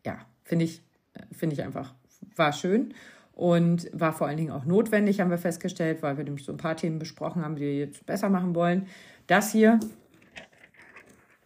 [0.05, 0.83] ja, finde ich,
[1.31, 1.95] finde ich einfach,
[2.37, 2.95] war schön
[3.35, 6.59] und war vor allen Dingen auch notwendig, haben wir festgestellt, weil wir nämlich so ein
[6.59, 8.87] paar Themen besprochen haben, die wir jetzt besser machen wollen.
[9.27, 9.81] Das hier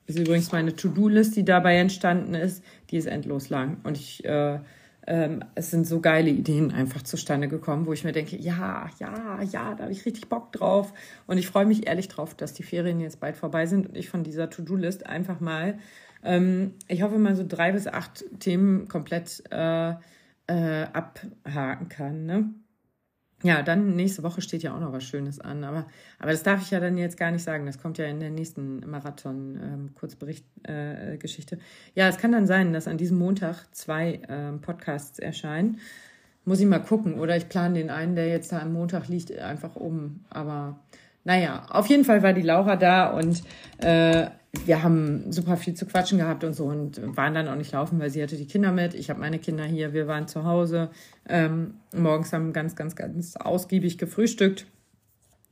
[0.06, 2.62] ist übrigens meine To-Do-List, die dabei entstanden ist.
[2.90, 3.78] Die ist endlos lang.
[3.82, 4.60] Und ich, äh,
[5.06, 9.42] ähm, es sind so geile Ideen einfach zustande gekommen, wo ich mir denke, ja, ja,
[9.42, 10.92] ja, da habe ich richtig Bock drauf.
[11.26, 14.08] Und ich freue mich ehrlich drauf, dass die Ferien jetzt bald vorbei sind und ich
[14.08, 15.78] von dieser To-Do-List einfach mal,
[16.22, 19.94] ähm, ich hoffe mal so drei bis acht Themen komplett äh,
[20.48, 22.26] äh, abhaken kann.
[22.26, 22.50] Ne?
[23.42, 25.84] Ja, dann nächste Woche steht ja auch noch was Schönes an, aber,
[26.18, 27.66] aber das darf ich ja dann jetzt gar nicht sagen.
[27.66, 31.56] Das kommt ja in der nächsten Marathon-Kurzbericht-Geschichte.
[31.56, 35.80] Ähm, äh, ja, es kann dann sein, dass an diesem Montag zwei ähm, Podcasts erscheinen.
[36.46, 37.18] Muss ich mal gucken.
[37.18, 40.24] Oder ich plane den einen, der jetzt da am Montag liegt, einfach um.
[40.30, 40.78] Aber
[41.24, 43.42] naja, auf jeden Fall war die Laura da und
[43.78, 44.28] äh,
[44.64, 47.98] wir haben super viel zu quatschen gehabt und so und waren dann auch nicht laufen,
[47.98, 48.94] weil sie hatte die Kinder mit.
[48.94, 50.90] Ich habe meine Kinder hier, wir waren zu Hause.
[51.28, 54.66] Ähm, morgens haben ganz, ganz, ganz ausgiebig gefrühstückt,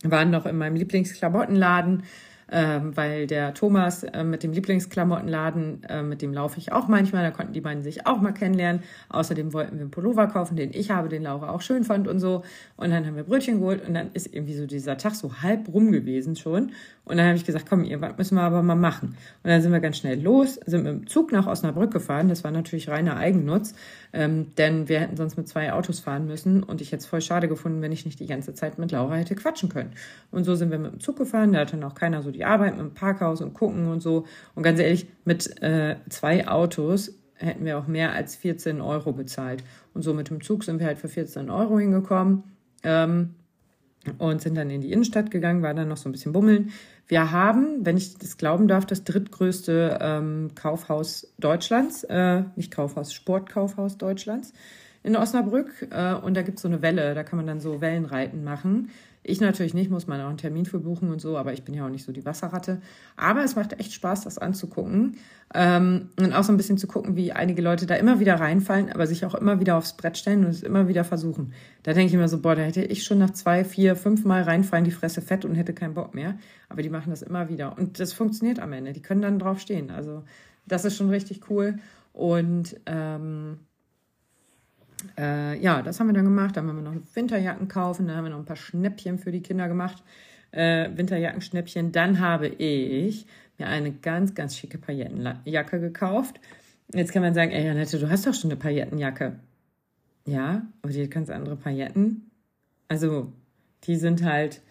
[0.03, 2.05] waren noch in meinem Lieblingsklamottenladen
[2.55, 7.25] ähm, weil der Thomas äh, mit dem Lieblingsklamottenladen, äh, mit dem laufe ich auch manchmal,
[7.25, 8.85] da konnten die beiden sich auch mal kennenlernen.
[9.09, 12.21] Außerdem wollten wir einen Pullover kaufen, den ich habe, den Laura auch schön fand und
[12.21, 12.45] so.
[12.77, 15.67] Und dann haben wir Brötchen geholt und dann ist irgendwie so dieser Tag so halb
[15.75, 16.71] rum gewesen schon.
[17.05, 19.17] Und dann habe ich gesagt, komm, irgendwas müssen wir aber mal machen.
[19.43, 22.29] Und dann sind wir ganz schnell los, sind mit dem Zug nach Osnabrück gefahren.
[22.29, 23.75] Das war natürlich reiner Eigennutz,
[24.13, 26.63] ähm, denn wir hätten sonst mit zwei Autos fahren müssen.
[26.63, 29.17] Und ich hätte es voll schade gefunden, wenn ich nicht die ganze Zeit mit Laura
[29.17, 29.93] hätte quatschen können.
[30.31, 31.53] Und so sind wir mit dem Zug gefahren.
[31.53, 34.25] Da hat dann auch keiner so die Arbeit mit dem Parkhaus und gucken und so.
[34.55, 39.65] Und ganz ehrlich, mit äh, zwei Autos hätten wir auch mehr als 14 Euro bezahlt.
[39.93, 42.45] Und so mit dem Zug sind wir halt für 14 Euro hingekommen.
[42.83, 43.35] Ähm,
[44.19, 46.71] und sind dann in die Innenstadt gegangen, war dann noch so ein bisschen bummeln.
[47.07, 53.13] Wir haben, wenn ich das glauben darf, das drittgrößte ähm, Kaufhaus Deutschlands, äh, nicht Kaufhaus,
[53.13, 54.53] Sportkaufhaus Deutschlands
[55.03, 55.89] in Osnabrück.
[55.91, 58.91] Äh, und da gibt es so eine Welle, da kann man dann so Wellenreiten machen.
[59.27, 61.75] Ich natürlich nicht, muss man auch einen Termin für buchen und so, aber ich bin
[61.75, 62.83] ja auch nicht so die Wasserratte.
[63.17, 65.17] Aber es macht echt Spaß, das anzugucken.
[65.55, 68.93] Ähm, und auch so ein bisschen zu gucken, wie einige Leute da immer wieder reinfallen,
[68.93, 71.55] aber sich auch immer wieder aufs Brett stellen und es immer wieder versuchen.
[71.85, 74.43] Da denke ich mir so, boah, da hätte ich schon nach zwei, vier, fünf Mal
[74.43, 76.37] reinfallen, die Fresse fett und hätte keinen Bock mehr.
[76.69, 77.79] Aber die machen das immer wieder.
[77.79, 78.93] Und das funktioniert am Ende.
[78.93, 79.91] Die können dann drauf stehen.
[79.91, 80.23] Also
[80.67, 81.79] das ist schon richtig cool.
[82.13, 83.59] Und ähm,
[85.19, 86.57] äh, ja, das haben wir dann gemacht.
[86.57, 88.07] Dann haben wir noch Winterjacken kaufen.
[88.07, 90.03] Dann haben wir noch ein paar Schnäppchen für die Kinder gemacht.
[90.51, 91.93] Äh, Winterjackenschnäppchen.
[91.93, 93.27] Dann habe ich
[93.59, 96.41] mir eine ganz, ganz schicke Paillettenjacke gekauft.
[96.93, 99.39] Jetzt kann man sagen, ey, Annette, du hast doch schon eine Paillettenjacke.
[100.27, 102.31] Ja, aber die hat ganz andere Pailletten.
[102.89, 103.33] Also,
[103.85, 104.63] die sind halt,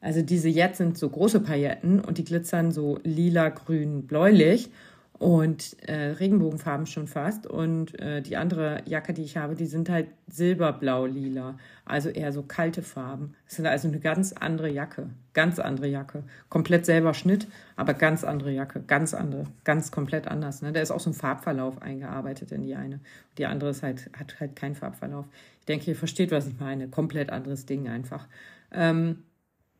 [0.00, 4.70] also diese jetzt sind so große Pailletten und die glitzern so lila, grün, bläulich
[5.18, 7.46] und äh, Regenbogenfarben schon fast.
[7.46, 11.56] Und äh, die andere Jacke, die ich habe, die sind halt silberblau, lila.
[11.84, 13.34] Also eher so kalte Farben.
[13.48, 15.10] Das ist also eine ganz andere Jacke.
[15.32, 16.24] Ganz andere Jacke.
[16.48, 17.46] Komplett selber Schnitt,
[17.76, 18.82] aber ganz andere Jacke.
[18.86, 19.44] Ganz andere.
[19.62, 20.62] Ganz komplett anders.
[20.62, 20.72] Ne?
[20.72, 22.98] Da ist auch so ein Farbverlauf eingearbeitet in die eine.
[23.38, 25.26] Die andere ist halt, hat halt keinen Farbverlauf.
[25.60, 26.88] Ich denke, ihr versteht, was ich meine.
[26.88, 28.26] Komplett anderes Ding einfach.
[28.72, 29.22] Ähm,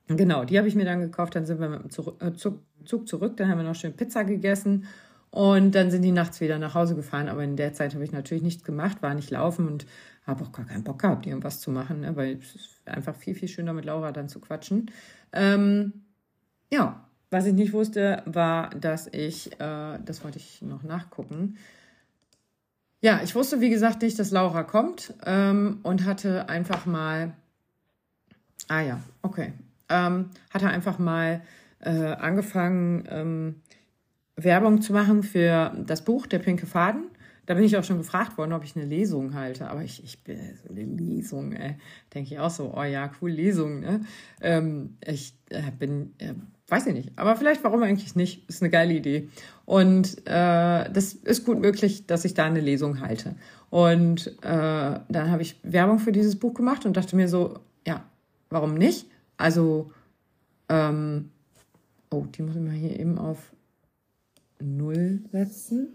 [0.06, 1.34] genau, die habe ich mir dann gekauft.
[1.34, 3.36] Dann sind wir mit dem äh, Zug zurück.
[3.36, 4.86] Dann haben wir noch schön Pizza gegessen.
[5.34, 7.28] Und dann sind die nachts wieder nach Hause gefahren.
[7.28, 9.84] Aber in der Zeit habe ich natürlich nichts gemacht, war nicht laufen und
[10.24, 12.14] habe auch gar keinen Bock gehabt, irgendwas zu machen, ne?
[12.14, 14.92] weil es ist einfach viel, viel schöner mit Laura dann zu quatschen.
[15.32, 16.04] Ähm,
[16.70, 21.56] ja, was ich nicht wusste, war, dass ich, äh, das wollte ich noch nachgucken.
[23.00, 27.34] Ja, ich wusste, wie gesagt, nicht, dass Laura kommt ähm, und hatte einfach mal,
[28.68, 29.52] ah ja, okay,
[29.88, 31.42] ähm, hatte einfach mal
[31.80, 33.62] äh, angefangen, ähm,
[34.36, 37.04] Werbung zu machen für das Buch Der pinke Faden.
[37.46, 39.68] Da bin ich auch schon gefragt worden, ob ich eine Lesung halte.
[39.68, 41.76] Aber ich, ich bin so eine Lesung, ey.
[42.14, 44.00] Denke ich auch so, oh ja, cool, Lesung, ne?
[44.40, 46.32] Ähm, ich äh, bin, äh,
[46.68, 47.12] weiß ich nicht.
[47.16, 48.48] Aber vielleicht, warum eigentlich nicht?
[48.48, 49.28] Ist eine geile Idee.
[49.66, 53.36] Und äh, das ist gut möglich, dass ich da eine Lesung halte.
[53.68, 58.04] Und äh, dann habe ich Werbung für dieses Buch gemacht und dachte mir so, ja,
[58.48, 59.06] warum nicht?
[59.36, 59.90] Also,
[60.70, 61.30] ähm,
[62.10, 63.53] oh, die muss ich mal hier eben auf
[64.64, 65.88] 0 setzen.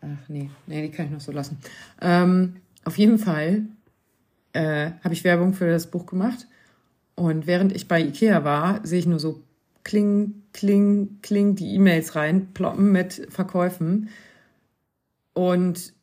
[0.00, 1.58] Ach nee, nee, die kann ich noch so lassen.
[2.00, 3.66] Ähm, auf jeden Fall
[4.52, 6.46] äh, habe ich Werbung für das Buch gemacht.
[7.14, 9.42] Und während ich bei Ikea war, sehe ich nur so
[9.82, 14.08] kling, kling, kling die E-Mails rein, ploppen mit Verkäufen.
[15.32, 15.94] Und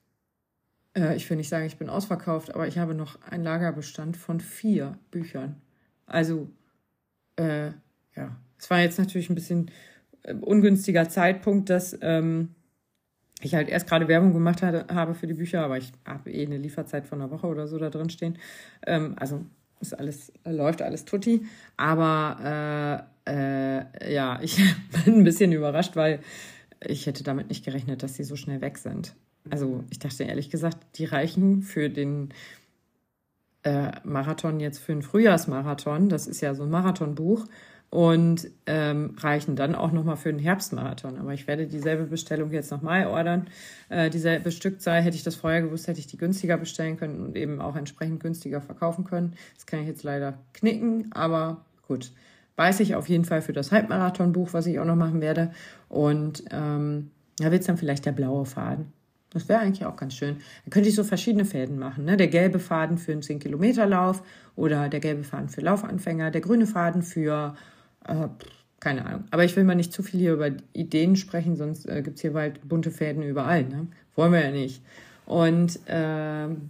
[0.96, 4.40] äh, ich will nicht sagen, ich bin ausverkauft, aber ich habe noch einen Lagerbestand von
[4.40, 5.62] vier Büchern.
[6.06, 6.50] Also,
[7.38, 7.68] äh,
[8.16, 9.72] ja, es war jetzt natürlich ein bisschen
[10.42, 12.50] ungünstiger Zeitpunkt, dass ähm,
[13.42, 16.46] ich halt erst gerade Werbung gemacht hatte, habe für die Bücher, aber ich habe eh
[16.46, 18.38] eine Lieferzeit von einer Woche oder so da drin stehen.
[18.86, 19.46] Ähm, also
[19.80, 21.46] ist alles, läuft alles tutti.
[21.78, 24.58] Aber äh, äh, ja, ich
[25.06, 26.20] bin ein bisschen überrascht, weil
[26.86, 29.16] ich hätte damit nicht gerechnet, dass sie so schnell weg sind.
[29.50, 32.30] Also ich dachte ehrlich gesagt, die reichen für den
[33.64, 36.10] äh, Marathon jetzt für den Frühjahrsmarathon.
[36.10, 37.46] Das ist ja so ein Marathonbuch
[37.90, 41.18] und ähm, reichen dann auch nochmal für den Herbstmarathon.
[41.18, 43.48] Aber ich werde dieselbe Bestellung jetzt nochmal ordern.
[43.90, 47.36] Äh, dieselbe Stückzahl, hätte ich das vorher gewusst, hätte ich die günstiger bestellen können und
[47.38, 49.34] eben auch entsprechend günstiger verkaufen können.
[49.56, 52.12] Das kann ich jetzt leider knicken, aber gut.
[52.58, 55.52] Weiß ich auf jeden Fall für das Halbmarathonbuch, was ich auch noch machen werde.
[55.90, 58.94] Und ähm, da wird es dann vielleicht der blaue Faden.
[59.32, 60.38] Das wäre eigentlich auch ganz schön.
[60.64, 62.06] Dann könnte ich so verschiedene Fäden machen.
[62.06, 62.16] Ne?
[62.16, 64.24] Der gelbe Faden für einen 10-Kilometer-Lauf
[64.56, 67.56] oder der gelbe Faden für Laufanfänger, der grüne Faden für
[68.08, 68.28] äh,
[68.80, 69.24] keine Ahnung.
[69.32, 72.22] Aber ich will mal nicht zu viel hier über Ideen sprechen, sonst äh, gibt es
[72.22, 73.64] hier bald bunte Fäden überall.
[73.64, 73.88] Ne?
[74.16, 74.84] Wollen wir ja nicht.
[75.26, 76.70] Und ähm,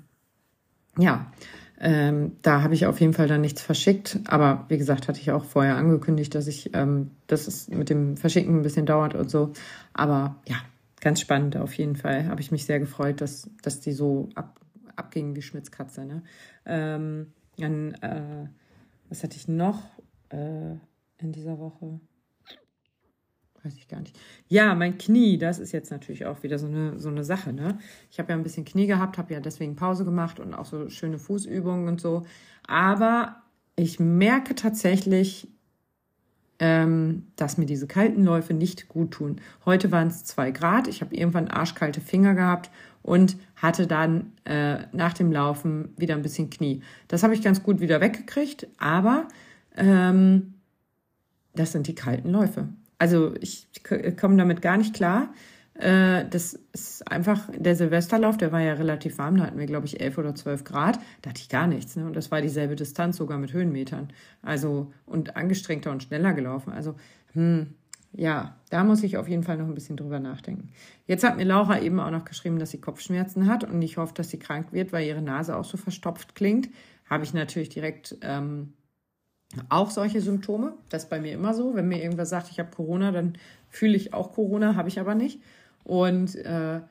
[0.97, 1.31] ja,
[1.79, 4.19] ähm, da habe ich auf jeden Fall dann nichts verschickt.
[4.27, 8.17] Aber wie gesagt, hatte ich auch vorher angekündigt, dass ich, ähm, dass es mit dem
[8.17, 9.51] Verschicken ein bisschen dauert und so.
[9.93, 10.57] Aber ja,
[11.01, 12.27] ganz spannend auf jeden Fall.
[12.27, 14.59] Habe ich mich sehr gefreut, dass, dass die so ab,
[14.95, 16.05] abgingen wie Schmitzkatze.
[16.05, 16.23] Ne?
[16.65, 18.47] Ähm, dann, äh,
[19.09, 19.83] was hatte ich noch?
[20.29, 20.75] Äh,
[21.17, 21.99] in dieser Woche?
[23.63, 24.17] Weiß ich gar nicht.
[24.47, 27.51] Ja, mein Knie, das ist jetzt natürlich auch wieder so eine, so eine Sache.
[27.51, 27.79] Ne?
[28.11, 30.87] Ich habe ja ein bisschen Knie gehabt, habe ja deswegen Pause gemacht und auch so
[30.89, 32.25] schöne Fußübungen und so.
[32.67, 33.41] Aber
[33.75, 35.47] ich merke tatsächlich,
[36.59, 39.41] ähm, dass mir diese kalten Läufe nicht gut tun.
[39.65, 40.87] Heute waren es zwei Grad.
[40.87, 42.69] Ich habe irgendwann arschkalte Finger gehabt
[43.01, 46.81] und hatte dann äh, nach dem Laufen wieder ein bisschen Knie.
[47.07, 49.27] Das habe ich ganz gut wieder weggekriegt, aber
[49.75, 50.54] ähm,
[51.55, 52.69] das sind die kalten Läufe.
[52.97, 53.67] Also ich
[54.17, 55.29] komme damit gar nicht klar.
[55.75, 59.85] Äh, das ist einfach der Silvesterlauf, der war ja relativ warm, da hatten wir, glaube
[59.85, 60.99] ich, 11 oder 12 Grad.
[61.21, 61.95] Da hatte ich gar nichts.
[61.95, 62.05] Ne?
[62.05, 64.09] Und das war dieselbe Distanz, sogar mit Höhenmetern.
[64.41, 66.71] Also, und angestrengter und schneller gelaufen.
[66.71, 66.95] Also,
[67.33, 67.73] hm,
[68.13, 70.69] ja, da muss ich auf jeden Fall noch ein bisschen drüber nachdenken.
[71.05, 74.13] Jetzt hat mir Laura eben auch noch geschrieben, dass sie Kopfschmerzen hat und ich hoffe,
[74.13, 76.69] dass sie krank wird, weil ihre Nase auch so verstopft klingt.
[77.09, 78.73] Habe ich natürlich direkt ähm,
[79.69, 80.73] auch solche Symptome.
[80.89, 81.75] Das ist bei mir immer so.
[81.75, 83.37] Wenn mir irgendwer sagt, ich habe Corona, dann
[83.69, 85.41] fühle ich auch Corona, habe ich aber nicht.
[85.83, 86.81] Und äh,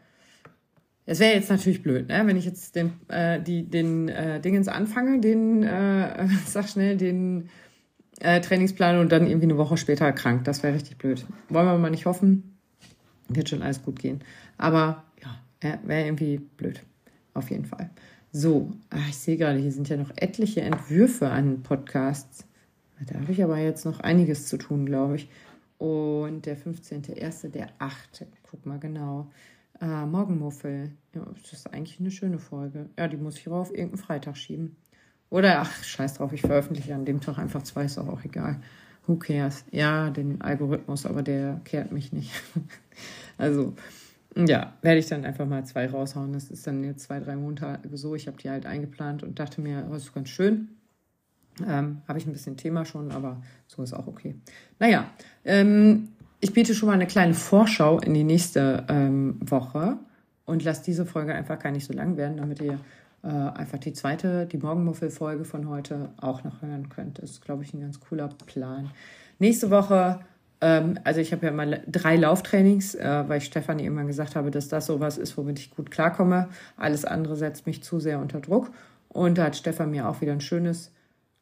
[1.06, 2.22] es wäre jetzt natürlich blöd, ne?
[2.26, 7.50] wenn ich jetzt den, äh, die, den äh, Dingens anfange, den, äh, sag schnell, den
[8.20, 10.44] äh, Trainingsplan und dann irgendwie eine Woche später krank.
[10.44, 11.26] Das wäre richtig blöd.
[11.48, 12.56] Wollen wir mal nicht hoffen.
[13.28, 14.20] wird schon alles gut gehen.
[14.56, 16.82] Aber ja, wäre irgendwie blöd.
[17.34, 17.90] Auf jeden Fall.
[18.36, 22.44] So, ach, ich sehe gerade, hier sind ja noch etliche Entwürfe an Podcasts.
[23.06, 25.28] Da habe ich aber jetzt noch einiges zu tun, glaube ich.
[25.78, 28.26] Und der 15.01., der 8.
[28.50, 29.30] Guck mal genau.
[29.80, 30.90] Äh, Morgenmuffel.
[31.14, 32.88] Ja, das ist eigentlich eine schöne Folge.
[32.98, 34.74] Ja, die muss ich aber auf irgendeinen Freitag schieben.
[35.30, 38.60] Oder, ach, scheiß drauf, ich veröffentliche an dem Tag einfach zwei, ist auch, auch egal.
[39.06, 39.64] Who cares?
[39.70, 42.32] Ja, den Algorithmus, aber der kehrt mich nicht.
[43.38, 43.74] also,
[44.36, 46.32] ja, werde ich dann einfach mal zwei raushauen.
[46.32, 48.14] Das ist dann jetzt zwei, drei Monate so.
[48.14, 50.68] Ich habe die halt eingeplant und dachte mir, das oh, ist ganz schön.
[51.64, 54.34] Ähm, habe ich ein bisschen Thema schon, aber so ist auch okay.
[54.80, 55.06] Naja,
[55.44, 56.08] ähm,
[56.40, 59.98] ich biete schon mal eine kleine Vorschau in die nächste ähm, Woche
[60.46, 62.80] und lasse diese Folge einfach gar nicht so lang werden, damit ihr
[63.22, 67.22] äh, einfach die zweite, die Morgenmuffel-Folge von heute auch noch hören könnt.
[67.22, 68.90] Das ist, glaube ich, ein ganz cooler Plan.
[69.38, 70.20] Nächste Woche
[70.66, 74.68] also ich habe ja mal drei Lauftrainings, äh, weil ich Stefan irgendwann gesagt habe, dass
[74.68, 76.48] das sowas ist, womit ich gut klarkomme.
[76.76, 78.70] Alles andere setzt mich zu sehr unter Druck.
[79.08, 80.92] Und da hat Stefan mir auch wieder ein schönes,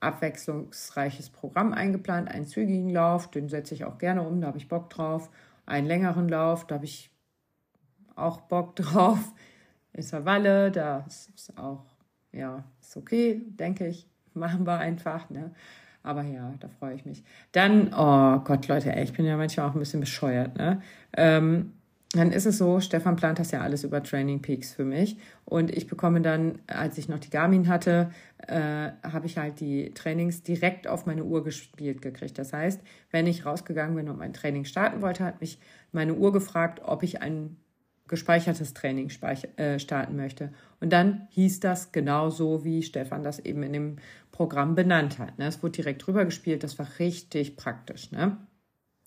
[0.00, 2.28] abwechslungsreiches Programm eingeplant.
[2.30, 5.30] Einen zügigen Lauf, den setze ich auch gerne um, da habe ich Bock drauf.
[5.66, 7.10] Einen längeren Lauf, da habe ich
[8.16, 9.32] auch Bock drauf.
[9.92, 11.84] Intervalle, da ist auch,
[12.32, 14.08] ja, ist okay, denke ich.
[14.34, 15.28] Machen wir einfach.
[15.28, 15.52] Ne?
[16.02, 17.22] Aber ja, da freue ich mich.
[17.52, 20.82] Dann, oh Gott, Leute, ey, ich bin ja manchmal auch ein bisschen bescheuert, ne?
[21.16, 21.72] Ähm,
[22.14, 25.16] dann ist es so, Stefan plant das ja alles über Training Peaks für mich.
[25.46, 28.10] Und ich bekomme dann, als ich noch die Garmin hatte,
[28.46, 32.38] äh, habe ich halt die Trainings direkt auf meine Uhr gespielt gekriegt.
[32.38, 35.58] Das heißt, wenn ich rausgegangen bin und mein Training starten wollte, hat mich
[35.90, 37.56] meine Uhr gefragt, ob ich ein
[38.08, 39.10] gespeichertes Training
[39.56, 40.52] äh, starten möchte.
[40.80, 43.96] Und dann hieß das genauso, wie Stefan das eben in dem
[44.32, 45.38] Programm benannt hat.
[45.38, 45.46] Ne?
[45.46, 48.10] Es wurde direkt drüber gespielt, das war richtig praktisch.
[48.10, 48.36] Ne?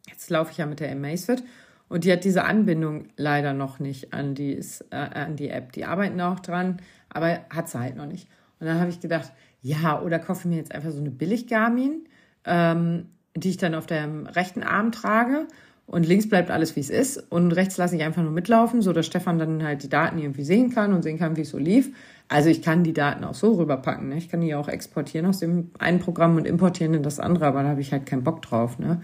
[0.07, 1.43] Jetzt laufe ich ja mit der Amazfit
[1.89, 4.53] und die hat diese Anbindung leider noch nicht an die,
[4.91, 5.71] äh, an die App.
[5.73, 6.77] Die arbeiten auch dran,
[7.09, 8.27] aber hat sie halt noch nicht.
[8.59, 12.07] Und dann habe ich gedacht, ja, oder kaufe mir jetzt einfach so eine Billig-Garmin,
[12.45, 15.47] ähm, die ich dann auf dem rechten Arm trage
[15.87, 17.17] und links bleibt alles, wie es ist.
[17.31, 20.43] Und rechts lasse ich einfach nur mitlaufen, so dass Stefan dann halt die Daten irgendwie
[20.43, 21.91] sehen kann und sehen kann, wie es so lief.
[22.27, 24.09] Also ich kann die Daten auch so rüberpacken.
[24.09, 24.17] Ne?
[24.17, 27.61] Ich kann die auch exportieren aus dem einen Programm und importieren in das andere, aber
[27.61, 28.79] da habe ich halt keinen Bock drauf.
[28.79, 29.01] Ne?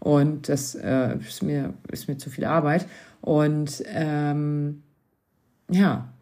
[0.00, 2.86] Und das äh, ist, mir, ist mir zu viel Arbeit.
[3.20, 4.82] Und ähm,
[5.70, 6.12] ja,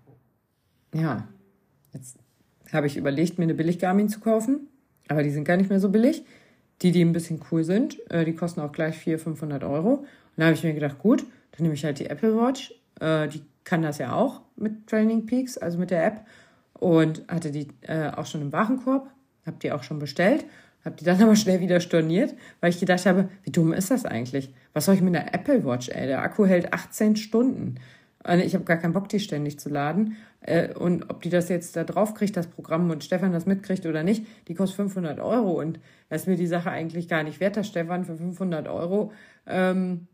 [0.95, 1.27] ja,
[1.95, 2.19] jetzt
[2.71, 4.69] habe ich überlegt, mir eine Billig-Garmin zu kaufen,
[5.09, 6.25] aber die sind gar nicht mehr so billig.
[6.83, 9.95] Die, die ein bisschen cool sind, äh, die kosten auch gleich 400, 500 Euro.
[9.95, 10.07] Und
[10.37, 12.75] da habe ich mir gedacht, gut, dann nehme ich halt die Apple Watch.
[13.01, 16.27] Äh, die kann das ja auch mit Training Peaks, also mit der App.
[16.75, 19.09] Und hatte die äh, auch schon im Warenkorb,
[19.47, 20.45] habe die auch schon bestellt,
[20.85, 24.05] habe die dann aber schnell wieder storniert, weil ich gedacht habe, wie dumm ist das
[24.05, 24.53] eigentlich?
[24.73, 26.07] Was soll ich mit einer Apple Watch, ey?
[26.07, 27.77] Der Akku hält 18 Stunden.
[28.25, 30.17] Und ich habe gar keinen Bock, die ständig zu laden.
[30.41, 33.87] Äh, und ob die das jetzt da drauf kriegt, das Programm, und Stefan das mitkriegt
[33.87, 35.61] oder nicht, die kostet 500 Euro.
[35.61, 39.13] Und das ist mir die Sache eigentlich gar nicht wert, dass Stefan für 500 Euro
[39.47, 40.07] ähm,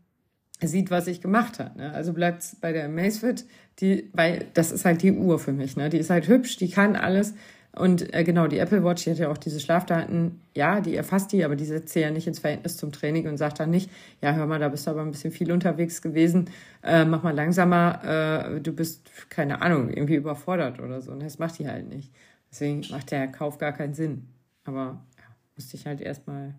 [0.61, 1.77] sieht, was ich gemacht habe.
[1.77, 1.93] Ne?
[1.93, 3.45] Also bleibt es bei der Amazfit,
[3.79, 5.77] die, weil das ist halt die Uhr für mich.
[5.77, 5.89] Ne?
[5.89, 7.33] Die ist halt hübsch, die kann alles.
[7.73, 11.31] Und äh, genau, die Apple Watch, die hat ja auch diese Schlafdaten, ja, die erfasst
[11.31, 13.91] die, aber die setzt sie ja nicht ins Verhältnis zum Training und sagt dann nicht,
[14.21, 16.49] ja, hör mal, da bist du aber ein bisschen viel unterwegs gewesen,
[16.83, 21.11] äh, mach mal langsamer, äh, du bist, keine Ahnung, irgendwie überfordert oder so.
[21.11, 22.11] Und das macht die halt nicht.
[22.51, 24.27] Deswegen macht der Kauf gar keinen Sinn.
[24.63, 26.55] Aber ja, musste ich halt erstmal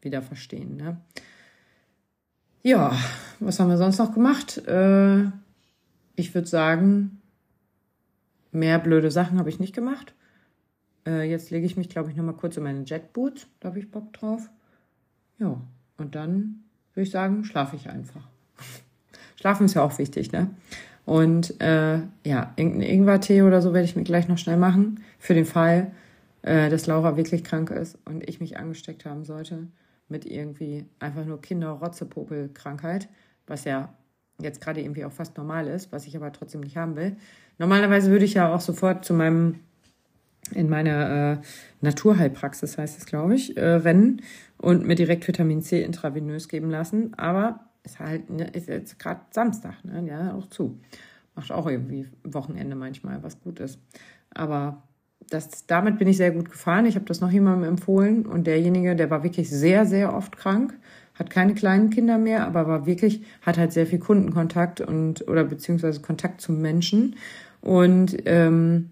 [0.00, 0.76] wieder verstehen.
[0.76, 0.96] Ne?
[2.62, 2.96] Ja,
[3.38, 4.58] was haben wir sonst noch gemacht?
[4.66, 5.24] Äh,
[6.16, 7.20] ich würde sagen,
[8.50, 10.14] mehr blöde Sachen habe ich nicht gemacht.
[11.06, 13.46] Äh, jetzt lege ich mich, glaube ich, nochmal kurz in meine Jetboots.
[13.60, 14.50] Da habe ich Bock drauf.
[15.38, 15.60] Ja,
[15.96, 18.28] und dann würde ich sagen, schlafe ich einfach.
[19.40, 20.50] Schlafen ist ja auch wichtig, ne?
[21.04, 25.00] Und äh, ja, irgendeinen Ingwer-Tee oder so werde ich mir gleich noch schnell machen.
[25.18, 25.90] Für den Fall,
[26.42, 29.66] äh, dass Laura wirklich krank ist und ich mich angesteckt haben sollte
[30.08, 33.08] mit irgendwie einfach nur Kinder-Rotzepopel-Krankheit,
[33.46, 33.92] was ja
[34.40, 37.16] jetzt gerade irgendwie auch fast normal ist, was ich aber trotzdem nicht haben will.
[37.58, 39.60] Normalerweise würde ich ja auch sofort zu meinem
[40.50, 41.46] in meiner äh,
[41.80, 44.22] Naturheilpraxis, heißt es, glaube ich, äh, rennen
[44.58, 47.14] und mir direkt Vitamin C intravenös geben lassen.
[47.14, 50.04] Aber ist halt, ne, ist jetzt gerade Samstag, ne?
[50.06, 50.78] Ja, auch zu.
[51.34, 53.80] Macht auch irgendwie Wochenende manchmal, was gut ist.
[54.34, 54.82] Aber
[55.30, 56.86] das, damit bin ich sehr gut gefahren.
[56.86, 60.78] Ich habe das noch jemandem empfohlen und derjenige, der war wirklich sehr, sehr oft krank,
[61.14, 65.44] hat keine kleinen Kinder mehr, aber war wirklich, hat halt sehr viel Kundenkontakt und oder
[65.44, 67.16] beziehungsweise Kontakt zu Menschen.
[67.60, 68.90] Und ähm,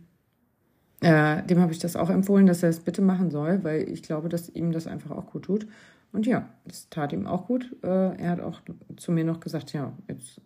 [1.01, 4.03] äh, dem habe ich das auch empfohlen, dass er es bitte machen soll, weil ich
[4.03, 5.67] glaube, dass ihm das einfach auch gut tut.
[6.13, 7.77] Und ja, das tat ihm auch gut.
[7.83, 8.61] Äh, er hat auch
[8.97, 10.41] zu mir noch gesagt, ja, jetzt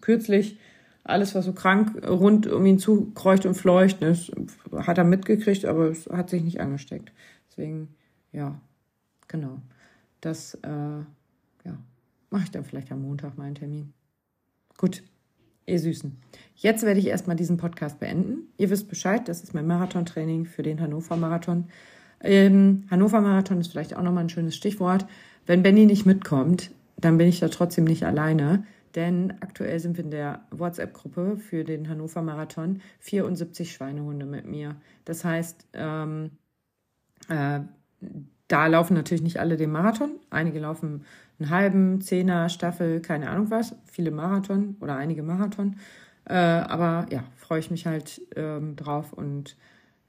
[0.00, 0.58] kürzlich
[1.04, 4.16] alles, was so krank rund um ihn zukreucht und fleucht, ne,
[4.76, 7.12] hat er mitgekriegt, aber es hat sich nicht angesteckt.
[7.48, 7.94] Deswegen,
[8.32, 8.60] ja,
[9.26, 9.58] genau.
[10.20, 11.78] Das, äh, ja,
[12.28, 13.92] mache ich dann vielleicht am Montag meinen Termin.
[14.76, 15.02] Gut,
[15.66, 16.16] ihr Süßen.
[16.56, 18.48] Jetzt werde ich erstmal diesen Podcast beenden.
[18.58, 21.68] Ihr wisst Bescheid, das ist mein Marathontraining für den Hannover Marathon.
[22.22, 25.06] Ähm, Hannover Marathon ist vielleicht auch nochmal ein schönes Stichwort.
[25.46, 28.64] Wenn Benny nicht mitkommt, dann bin ich da trotzdem nicht alleine.
[28.94, 34.76] Denn aktuell sind wir in der WhatsApp-Gruppe für den Hannover Marathon 74 Schweinehunde mit mir.
[35.04, 36.32] Das heißt, ähm,
[37.28, 37.60] äh,
[38.48, 40.16] da laufen natürlich nicht alle den Marathon.
[40.30, 41.04] Einige laufen
[41.40, 43.74] einen halben, Zehner, Staffel, keine Ahnung was.
[43.86, 45.76] Viele Marathon oder einige Marathon.
[46.24, 49.56] Äh, aber ja, freue ich mich halt ähm, drauf und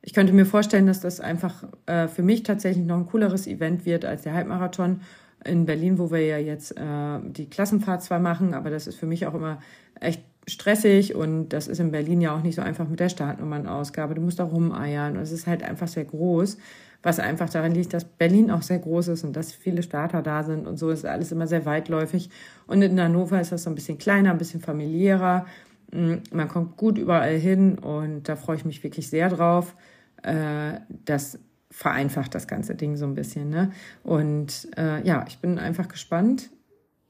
[0.04, 3.86] ich könnte mir vorstellen, dass das einfach äh, für mich tatsächlich noch ein cooleres Event
[3.86, 5.02] wird als der Halbmarathon
[5.46, 9.06] in Berlin, wo wir ja jetzt äh, die Klassenfahrt zwar machen, aber das ist für
[9.06, 9.60] mich auch immer
[10.00, 14.16] echt stressig und das ist in Berlin ja auch nicht so einfach mit der Startnummernausgabe.
[14.16, 16.58] Du musst da rumeiern und es ist halt einfach sehr groß,
[17.04, 20.44] was einfach daran liegt, dass Berlin auch sehr groß ist und dass viele Starter da
[20.44, 22.30] sind und so ist alles immer sehr weitläufig.
[22.68, 25.46] Und in Hannover ist das so ein bisschen kleiner, ein bisschen familiärer.
[25.92, 29.76] Mm, man kommt gut überall hin und da freue ich mich wirklich sehr drauf.
[30.24, 31.40] Äh, dass
[31.72, 33.50] vereinfacht das ganze Ding so ein bisschen.
[33.50, 33.72] Ne?
[34.04, 36.50] Und äh, ja, ich bin einfach gespannt,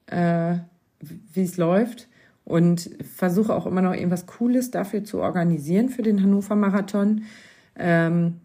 [0.05, 0.55] äh,
[0.99, 2.07] wie es läuft
[2.45, 7.23] und versuche auch immer noch irgendwas Cooles dafür zu organisieren für den Hannover Marathon.
[7.75, 8.40] Ähm,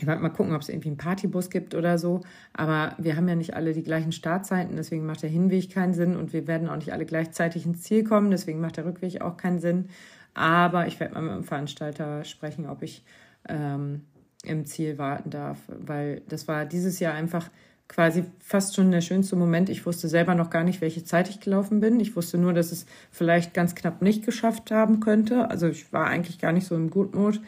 [0.00, 2.22] ich werde mal gucken, ob es irgendwie einen Partybus gibt oder so.
[2.52, 6.16] Aber wir haben ja nicht alle die gleichen Startzeiten, deswegen macht der Hinweg keinen Sinn
[6.16, 9.36] und wir werden auch nicht alle gleichzeitig ins Ziel kommen, deswegen macht der Rückweg auch
[9.36, 9.88] keinen Sinn.
[10.34, 13.04] Aber ich werde mal mit dem Veranstalter sprechen, ob ich
[13.48, 14.02] ähm,
[14.44, 17.50] im Ziel warten darf, weil das war dieses Jahr einfach
[17.88, 19.70] quasi fast schon der schönste Moment.
[19.70, 21.98] Ich wusste selber noch gar nicht, welche Zeit ich gelaufen bin.
[22.00, 25.50] Ich wusste nur, dass es vielleicht ganz knapp nicht geschafft haben könnte.
[25.50, 27.40] Also ich war eigentlich gar nicht so im Gutmut.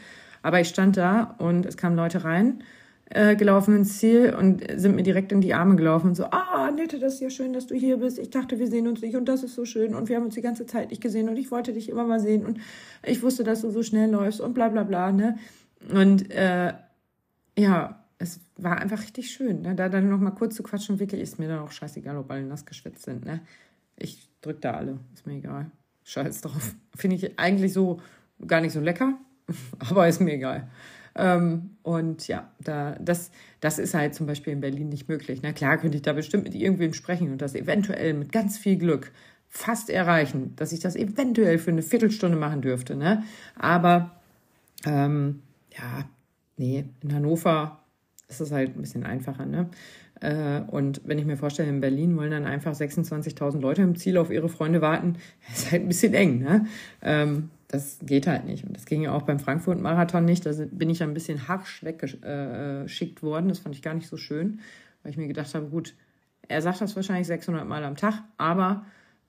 [0.43, 2.63] Aber ich stand da und es kamen Leute rein,
[3.11, 6.71] äh, gelaufen ins Ziel und sind mir direkt in die Arme gelaufen und so, ah,
[6.71, 8.19] Nette, das ist ja schön, dass du hier bist.
[8.19, 10.35] Ich dachte, wir sehen uns nicht und das ist so schön und wir haben uns
[10.35, 12.59] die ganze Zeit nicht gesehen und ich wollte dich immer mal sehen und
[13.05, 15.39] ich wusste, dass du so schnell läufst und bla bla bla, ne?
[15.93, 16.73] Und äh,
[17.59, 19.63] ja, es war einfach richtig schön.
[19.63, 19.75] Ne?
[19.75, 22.45] Da dann noch mal kurz zu quatschen, wirklich ist mir dann auch scheißegal, ob alle
[22.45, 23.25] nass geschwitzt sind.
[23.25, 23.41] Ne?
[23.97, 25.71] Ich drück da alle, ist mir egal.
[26.05, 26.75] Scheiß drauf.
[26.95, 28.01] Finde ich eigentlich so
[28.47, 29.19] gar nicht so lecker,
[29.79, 30.69] aber ist mir egal.
[31.17, 33.31] Ähm, und ja, da, das,
[33.61, 35.41] das ist halt zum Beispiel in Berlin nicht möglich.
[35.43, 38.77] Na klar könnte ich da bestimmt mit irgendwem sprechen und das eventuell mit ganz viel
[38.77, 39.13] Glück
[39.49, 42.95] fast erreichen, dass ich das eventuell für eine Viertelstunde machen dürfte.
[42.95, 43.25] Ne?
[43.57, 44.21] Aber
[44.87, 45.43] ähm,
[45.77, 46.05] ja,
[46.57, 47.81] nee, in Hannover
[48.29, 49.69] ist es halt ein bisschen einfacher, ne?
[50.21, 54.19] Äh, und wenn ich mir vorstelle, in Berlin wollen dann einfach 26.000 Leute im Ziel
[54.19, 55.17] auf ihre Freunde warten,
[55.53, 56.67] ist halt ein bisschen eng, ne?
[57.03, 58.65] Ähm, das geht halt nicht.
[58.65, 60.45] Und das ging ja auch beim Frankfurt-Marathon nicht.
[60.45, 63.49] Da bin ich ein bisschen harsch weggeschickt worden.
[63.49, 64.61] Das fand ich gar nicht so schön,
[65.03, 65.95] weil ich mir gedacht habe, gut,
[66.49, 68.85] er sagt das wahrscheinlich 600 Mal am Tag, aber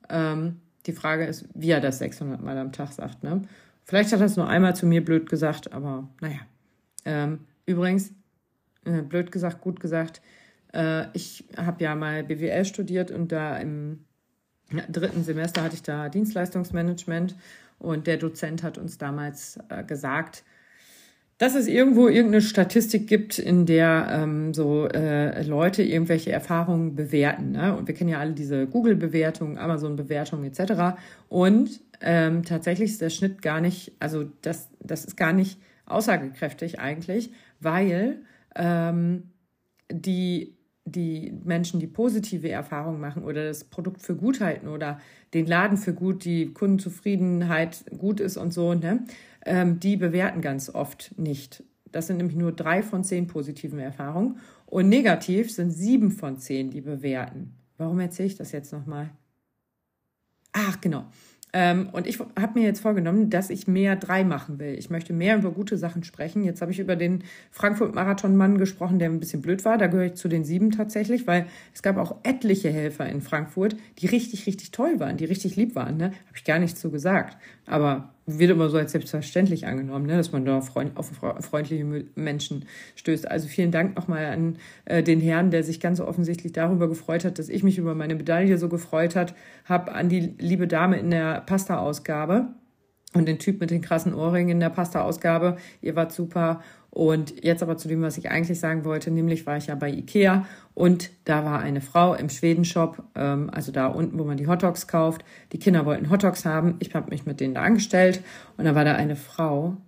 [0.08, 3.22] ähm, die Frage ist, wie er das 600 Mal am Tag sagt.
[3.22, 3.42] Ne?
[3.84, 6.40] Vielleicht hat er es nur einmal zu mir blöd gesagt, aber naja.
[7.04, 8.12] Ähm, übrigens,
[8.84, 10.20] äh, blöd gesagt, gut gesagt,
[10.74, 14.04] äh, ich habe ja mal BWL studiert und da im
[14.88, 17.36] dritten Semester hatte ich da Dienstleistungsmanagement
[17.82, 20.44] und der Dozent hat uns damals äh, gesagt,
[21.38, 27.52] dass es irgendwo irgendeine Statistik gibt, in der ähm, so äh, Leute irgendwelche Erfahrungen bewerten.
[27.52, 27.76] Ne?
[27.76, 30.96] Und wir kennen ja alle diese Google-Bewertungen, Amazon-Bewertungen etc.
[31.28, 36.78] Und ähm, tatsächlich ist der Schnitt gar nicht, also das, das ist gar nicht aussagekräftig
[36.78, 38.22] eigentlich, weil
[38.54, 39.24] ähm,
[39.90, 45.00] die, die Menschen, die positive Erfahrungen machen oder das Produkt für gut halten oder
[45.32, 49.04] den Laden für gut, die Kundenzufriedenheit gut ist und so, ne,
[49.46, 51.62] ähm, die bewerten ganz oft nicht.
[51.90, 56.70] Das sind nämlich nur drei von zehn positiven Erfahrungen und negativ sind sieben von zehn,
[56.70, 57.54] die bewerten.
[57.76, 59.10] Warum erzähle ich das jetzt nochmal?
[60.52, 61.06] Ach, genau.
[61.54, 64.74] Ähm, und ich habe mir jetzt vorgenommen, dass ich mehr drei machen will.
[64.78, 66.44] Ich möchte mehr über gute Sachen sprechen.
[66.44, 69.76] Jetzt habe ich über den Frankfurt-Marathon-Mann gesprochen, der ein bisschen blöd war.
[69.76, 73.76] Da gehöre ich zu den sieben tatsächlich, weil es gab auch etliche Helfer in Frankfurt,
[73.98, 75.98] die richtig, richtig toll waren, die richtig lieb waren.
[75.98, 76.06] Ne?
[76.06, 77.36] Habe ich gar nichts zu gesagt.
[77.66, 81.10] Aber wird immer so als selbstverständlich angenommen, ne, dass man da freund, auf
[81.40, 81.84] freundliche
[82.14, 83.28] Menschen stößt.
[83.28, 87.38] Also vielen Dank nochmal an äh, den Herrn, der sich ganz offensichtlich darüber gefreut hat,
[87.38, 89.34] dass ich mich über meine Medaille so gefreut hat,
[89.64, 92.48] habe an die liebe Dame in der Pasta-Ausgabe
[93.14, 95.56] und den Typ mit den krassen Ohrringen in der Pasta-Ausgabe.
[95.80, 96.62] Ihr wart super.
[96.94, 99.90] Und jetzt aber zu dem, was ich eigentlich sagen wollte, nämlich war ich ja bei
[99.90, 104.46] Ikea und da war eine Frau im Schwedenshop, ähm, also da unten, wo man die
[104.46, 105.24] Hotdogs kauft.
[105.52, 106.76] Die Kinder wollten Hotdogs haben.
[106.80, 108.22] Ich habe mich mit denen da angestellt
[108.58, 109.78] und da war da eine Frau,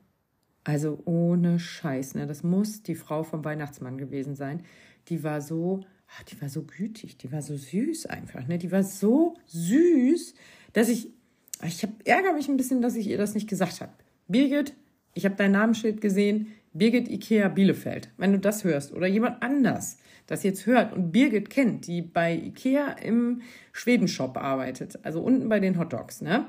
[0.64, 2.26] also ohne Scheiß, ne?
[2.26, 4.62] Das muss die Frau vom Weihnachtsmann gewesen sein.
[5.09, 8.57] Die war so, ach, die war so gütig, die war so süß einfach, ne?
[8.57, 10.34] Die war so süß,
[10.72, 11.12] dass ich,
[11.62, 13.92] ich hab, ärgere mich ein bisschen, dass ich ihr das nicht gesagt habe.
[14.26, 14.74] Birgit,
[15.12, 18.11] ich habe dein Namensschild gesehen, Birgit Ikea Bielefeld.
[18.18, 19.97] Wenn du das hörst oder jemand anders
[20.27, 25.61] das jetzt hört und Birgit kennt, die bei Ikea im Schwedenshop arbeitet, also unten bei
[25.61, 26.47] den Hotdogs, ne?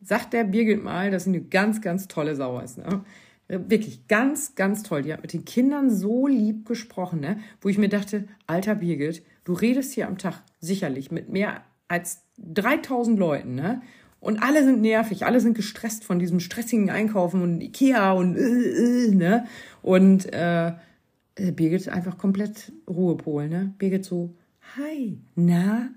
[0.00, 3.04] Sagt der Birgit mal, dass sie eine ganz, ganz tolle Sau ist, ne?
[3.48, 5.02] Wirklich ganz, ganz toll.
[5.02, 7.38] Die hat mit den Kindern so lieb gesprochen, ne?
[7.60, 12.24] Wo ich mir dachte, alter Birgit, du redest hier am Tag sicherlich mit mehr als
[12.38, 13.82] 3000 Leuten, ne?
[14.22, 19.08] Und alle sind nervig, alle sind gestresst von diesem stressigen Einkaufen und Ikea und äh,
[19.08, 19.46] äh, ne?
[19.82, 20.68] Und äh,
[21.34, 23.74] äh, Birgit einfach komplett Ruhepol, ne?
[23.78, 24.32] Birgit so,
[24.76, 25.88] hi, na?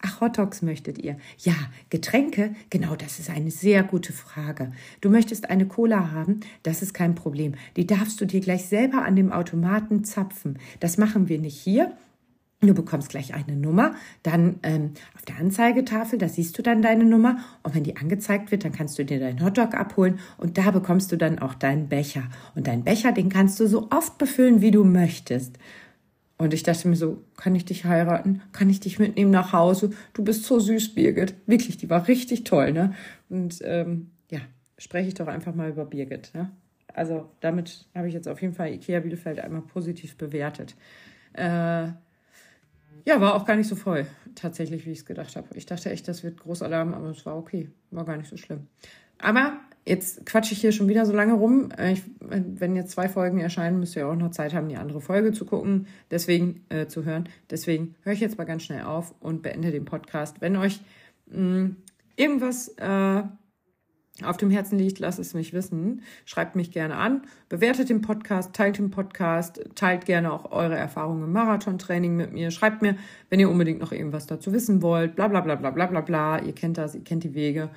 [0.00, 1.16] Ach, Hotdogs möchtet ihr?
[1.38, 1.54] Ja,
[1.90, 2.54] Getränke?
[2.70, 4.70] Genau, das ist eine sehr gute Frage.
[5.00, 6.38] Du möchtest eine Cola haben?
[6.62, 7.56] Das ist kein Problem.
[7.74, 10.60] Die darfst du dir gleich selber an dem Automaten zapfen.
[10.78, 11.96] Das machen wir nicht hier,
[12.60, 13.94] Du bekommst gleich eine Nummer,
[14.24, 18.50] dann ähm, auf der Anzeigetafel, da siehst du dann deine Nummer und wenn die angezeigt
[18.50, 21.88] wird, dann kannst du dir deinen Hotdog abholen und da bekommst du dann auch deinen
[21.88, 22.24] Becher.
[22.56, 25.56] Und deinen Becher, den kannst du so oft befüllen, wie du möchtest.
[26.36, 28.42] Und ich dachte mir so, kann ich dich heiraten?
[28.52, 29.90] Kann ich dich mitnehmen nach Hause?
[30.12, 31.34] Du bist so süß, Birgit.
[31.46, 32.92] Wirklich, die war richtig toll, ne?
[33.28, 34.40] Und ähm, ja,
[34.78, 36.50] spreche ich doch einfach mal über Birgit, ne?
[36.92, 40.74] Also damit habe ich jetzt auf jeden Fall Ikea Bielefeld einmal positiv bewertet.
[41.34, 41.88] Äh,
[43.04, 45.48] ja, war auch gar nicht so voll, tatsächlich, wie ich es gedacht habe.
[45.54, 47.70] Ich dachte echt, das wird Großalarm, aber es war okay.
[47.90, 48.66] War gar nicht so schlimm.
[49.18, 51.70] Aber jetzt quatsche ich hier schon wieder so lange rum.
[51.76, 55.00] Äh, ich, wenn jetzt zwei Folgen erscheinen, müsst ihr auch noch Zeit haben, die andere
[55.00, 57.28] Folge zu gucken, deswegen äh, zu hören.
[57.50, 60.40] Deswegen höre ich jetzt mal ganz schnell auf und beende den Podcast.
[60.40, 60.80] Wenn euch
[61.26, 61.76] mh, mm,
[62.16, 63.22] irgendwas äh,
[64.24, 66.02] auf dem Herzen liegt, lasst es mich wissen.
[66.24, 71.24] Schreibt mich gerne an, bewertet den Podcast, teilt den Podcast, teilt gerne auch eure Erfahrungen
[71.24, 72.50] im Marathontraining mit mir.
[72.50, 72.96] Schreibt mir,
[73.30, 75.16] wenn ihr unbedingt noch irgendwas dazu wissen wollt.
[75.16, 76.38] Bla bla bla bla bla bla bla.
[76.40, 77.70] Ihr kennt das, ihr kennt die Wege.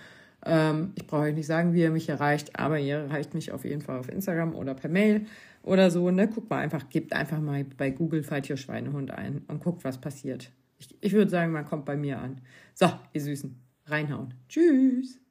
[0.46, 3.64] Ähm, ich brauche euch nicht sagen, wie ihr mich erreicht, aber ihr erreicht mich auf
[3.64, 5.26] jeden Fall auf Instagram oder per Mail
[5.64, 6.10] oder so.
[6.10, 6.28] Ne?
[6.28, 10.00] Guckt mal einfach, gebt einfach mal bei Google Fight Your Schweinehund ein und guckt, was
[10.00, 10.52] passiert.
[10.80, 12.42] Ich, ich würde sagen, man kommt bei mir an.
[12.74, 14.34] So, ihr Süßen, reinhauen.
[14.50, 15.22] Tschüss.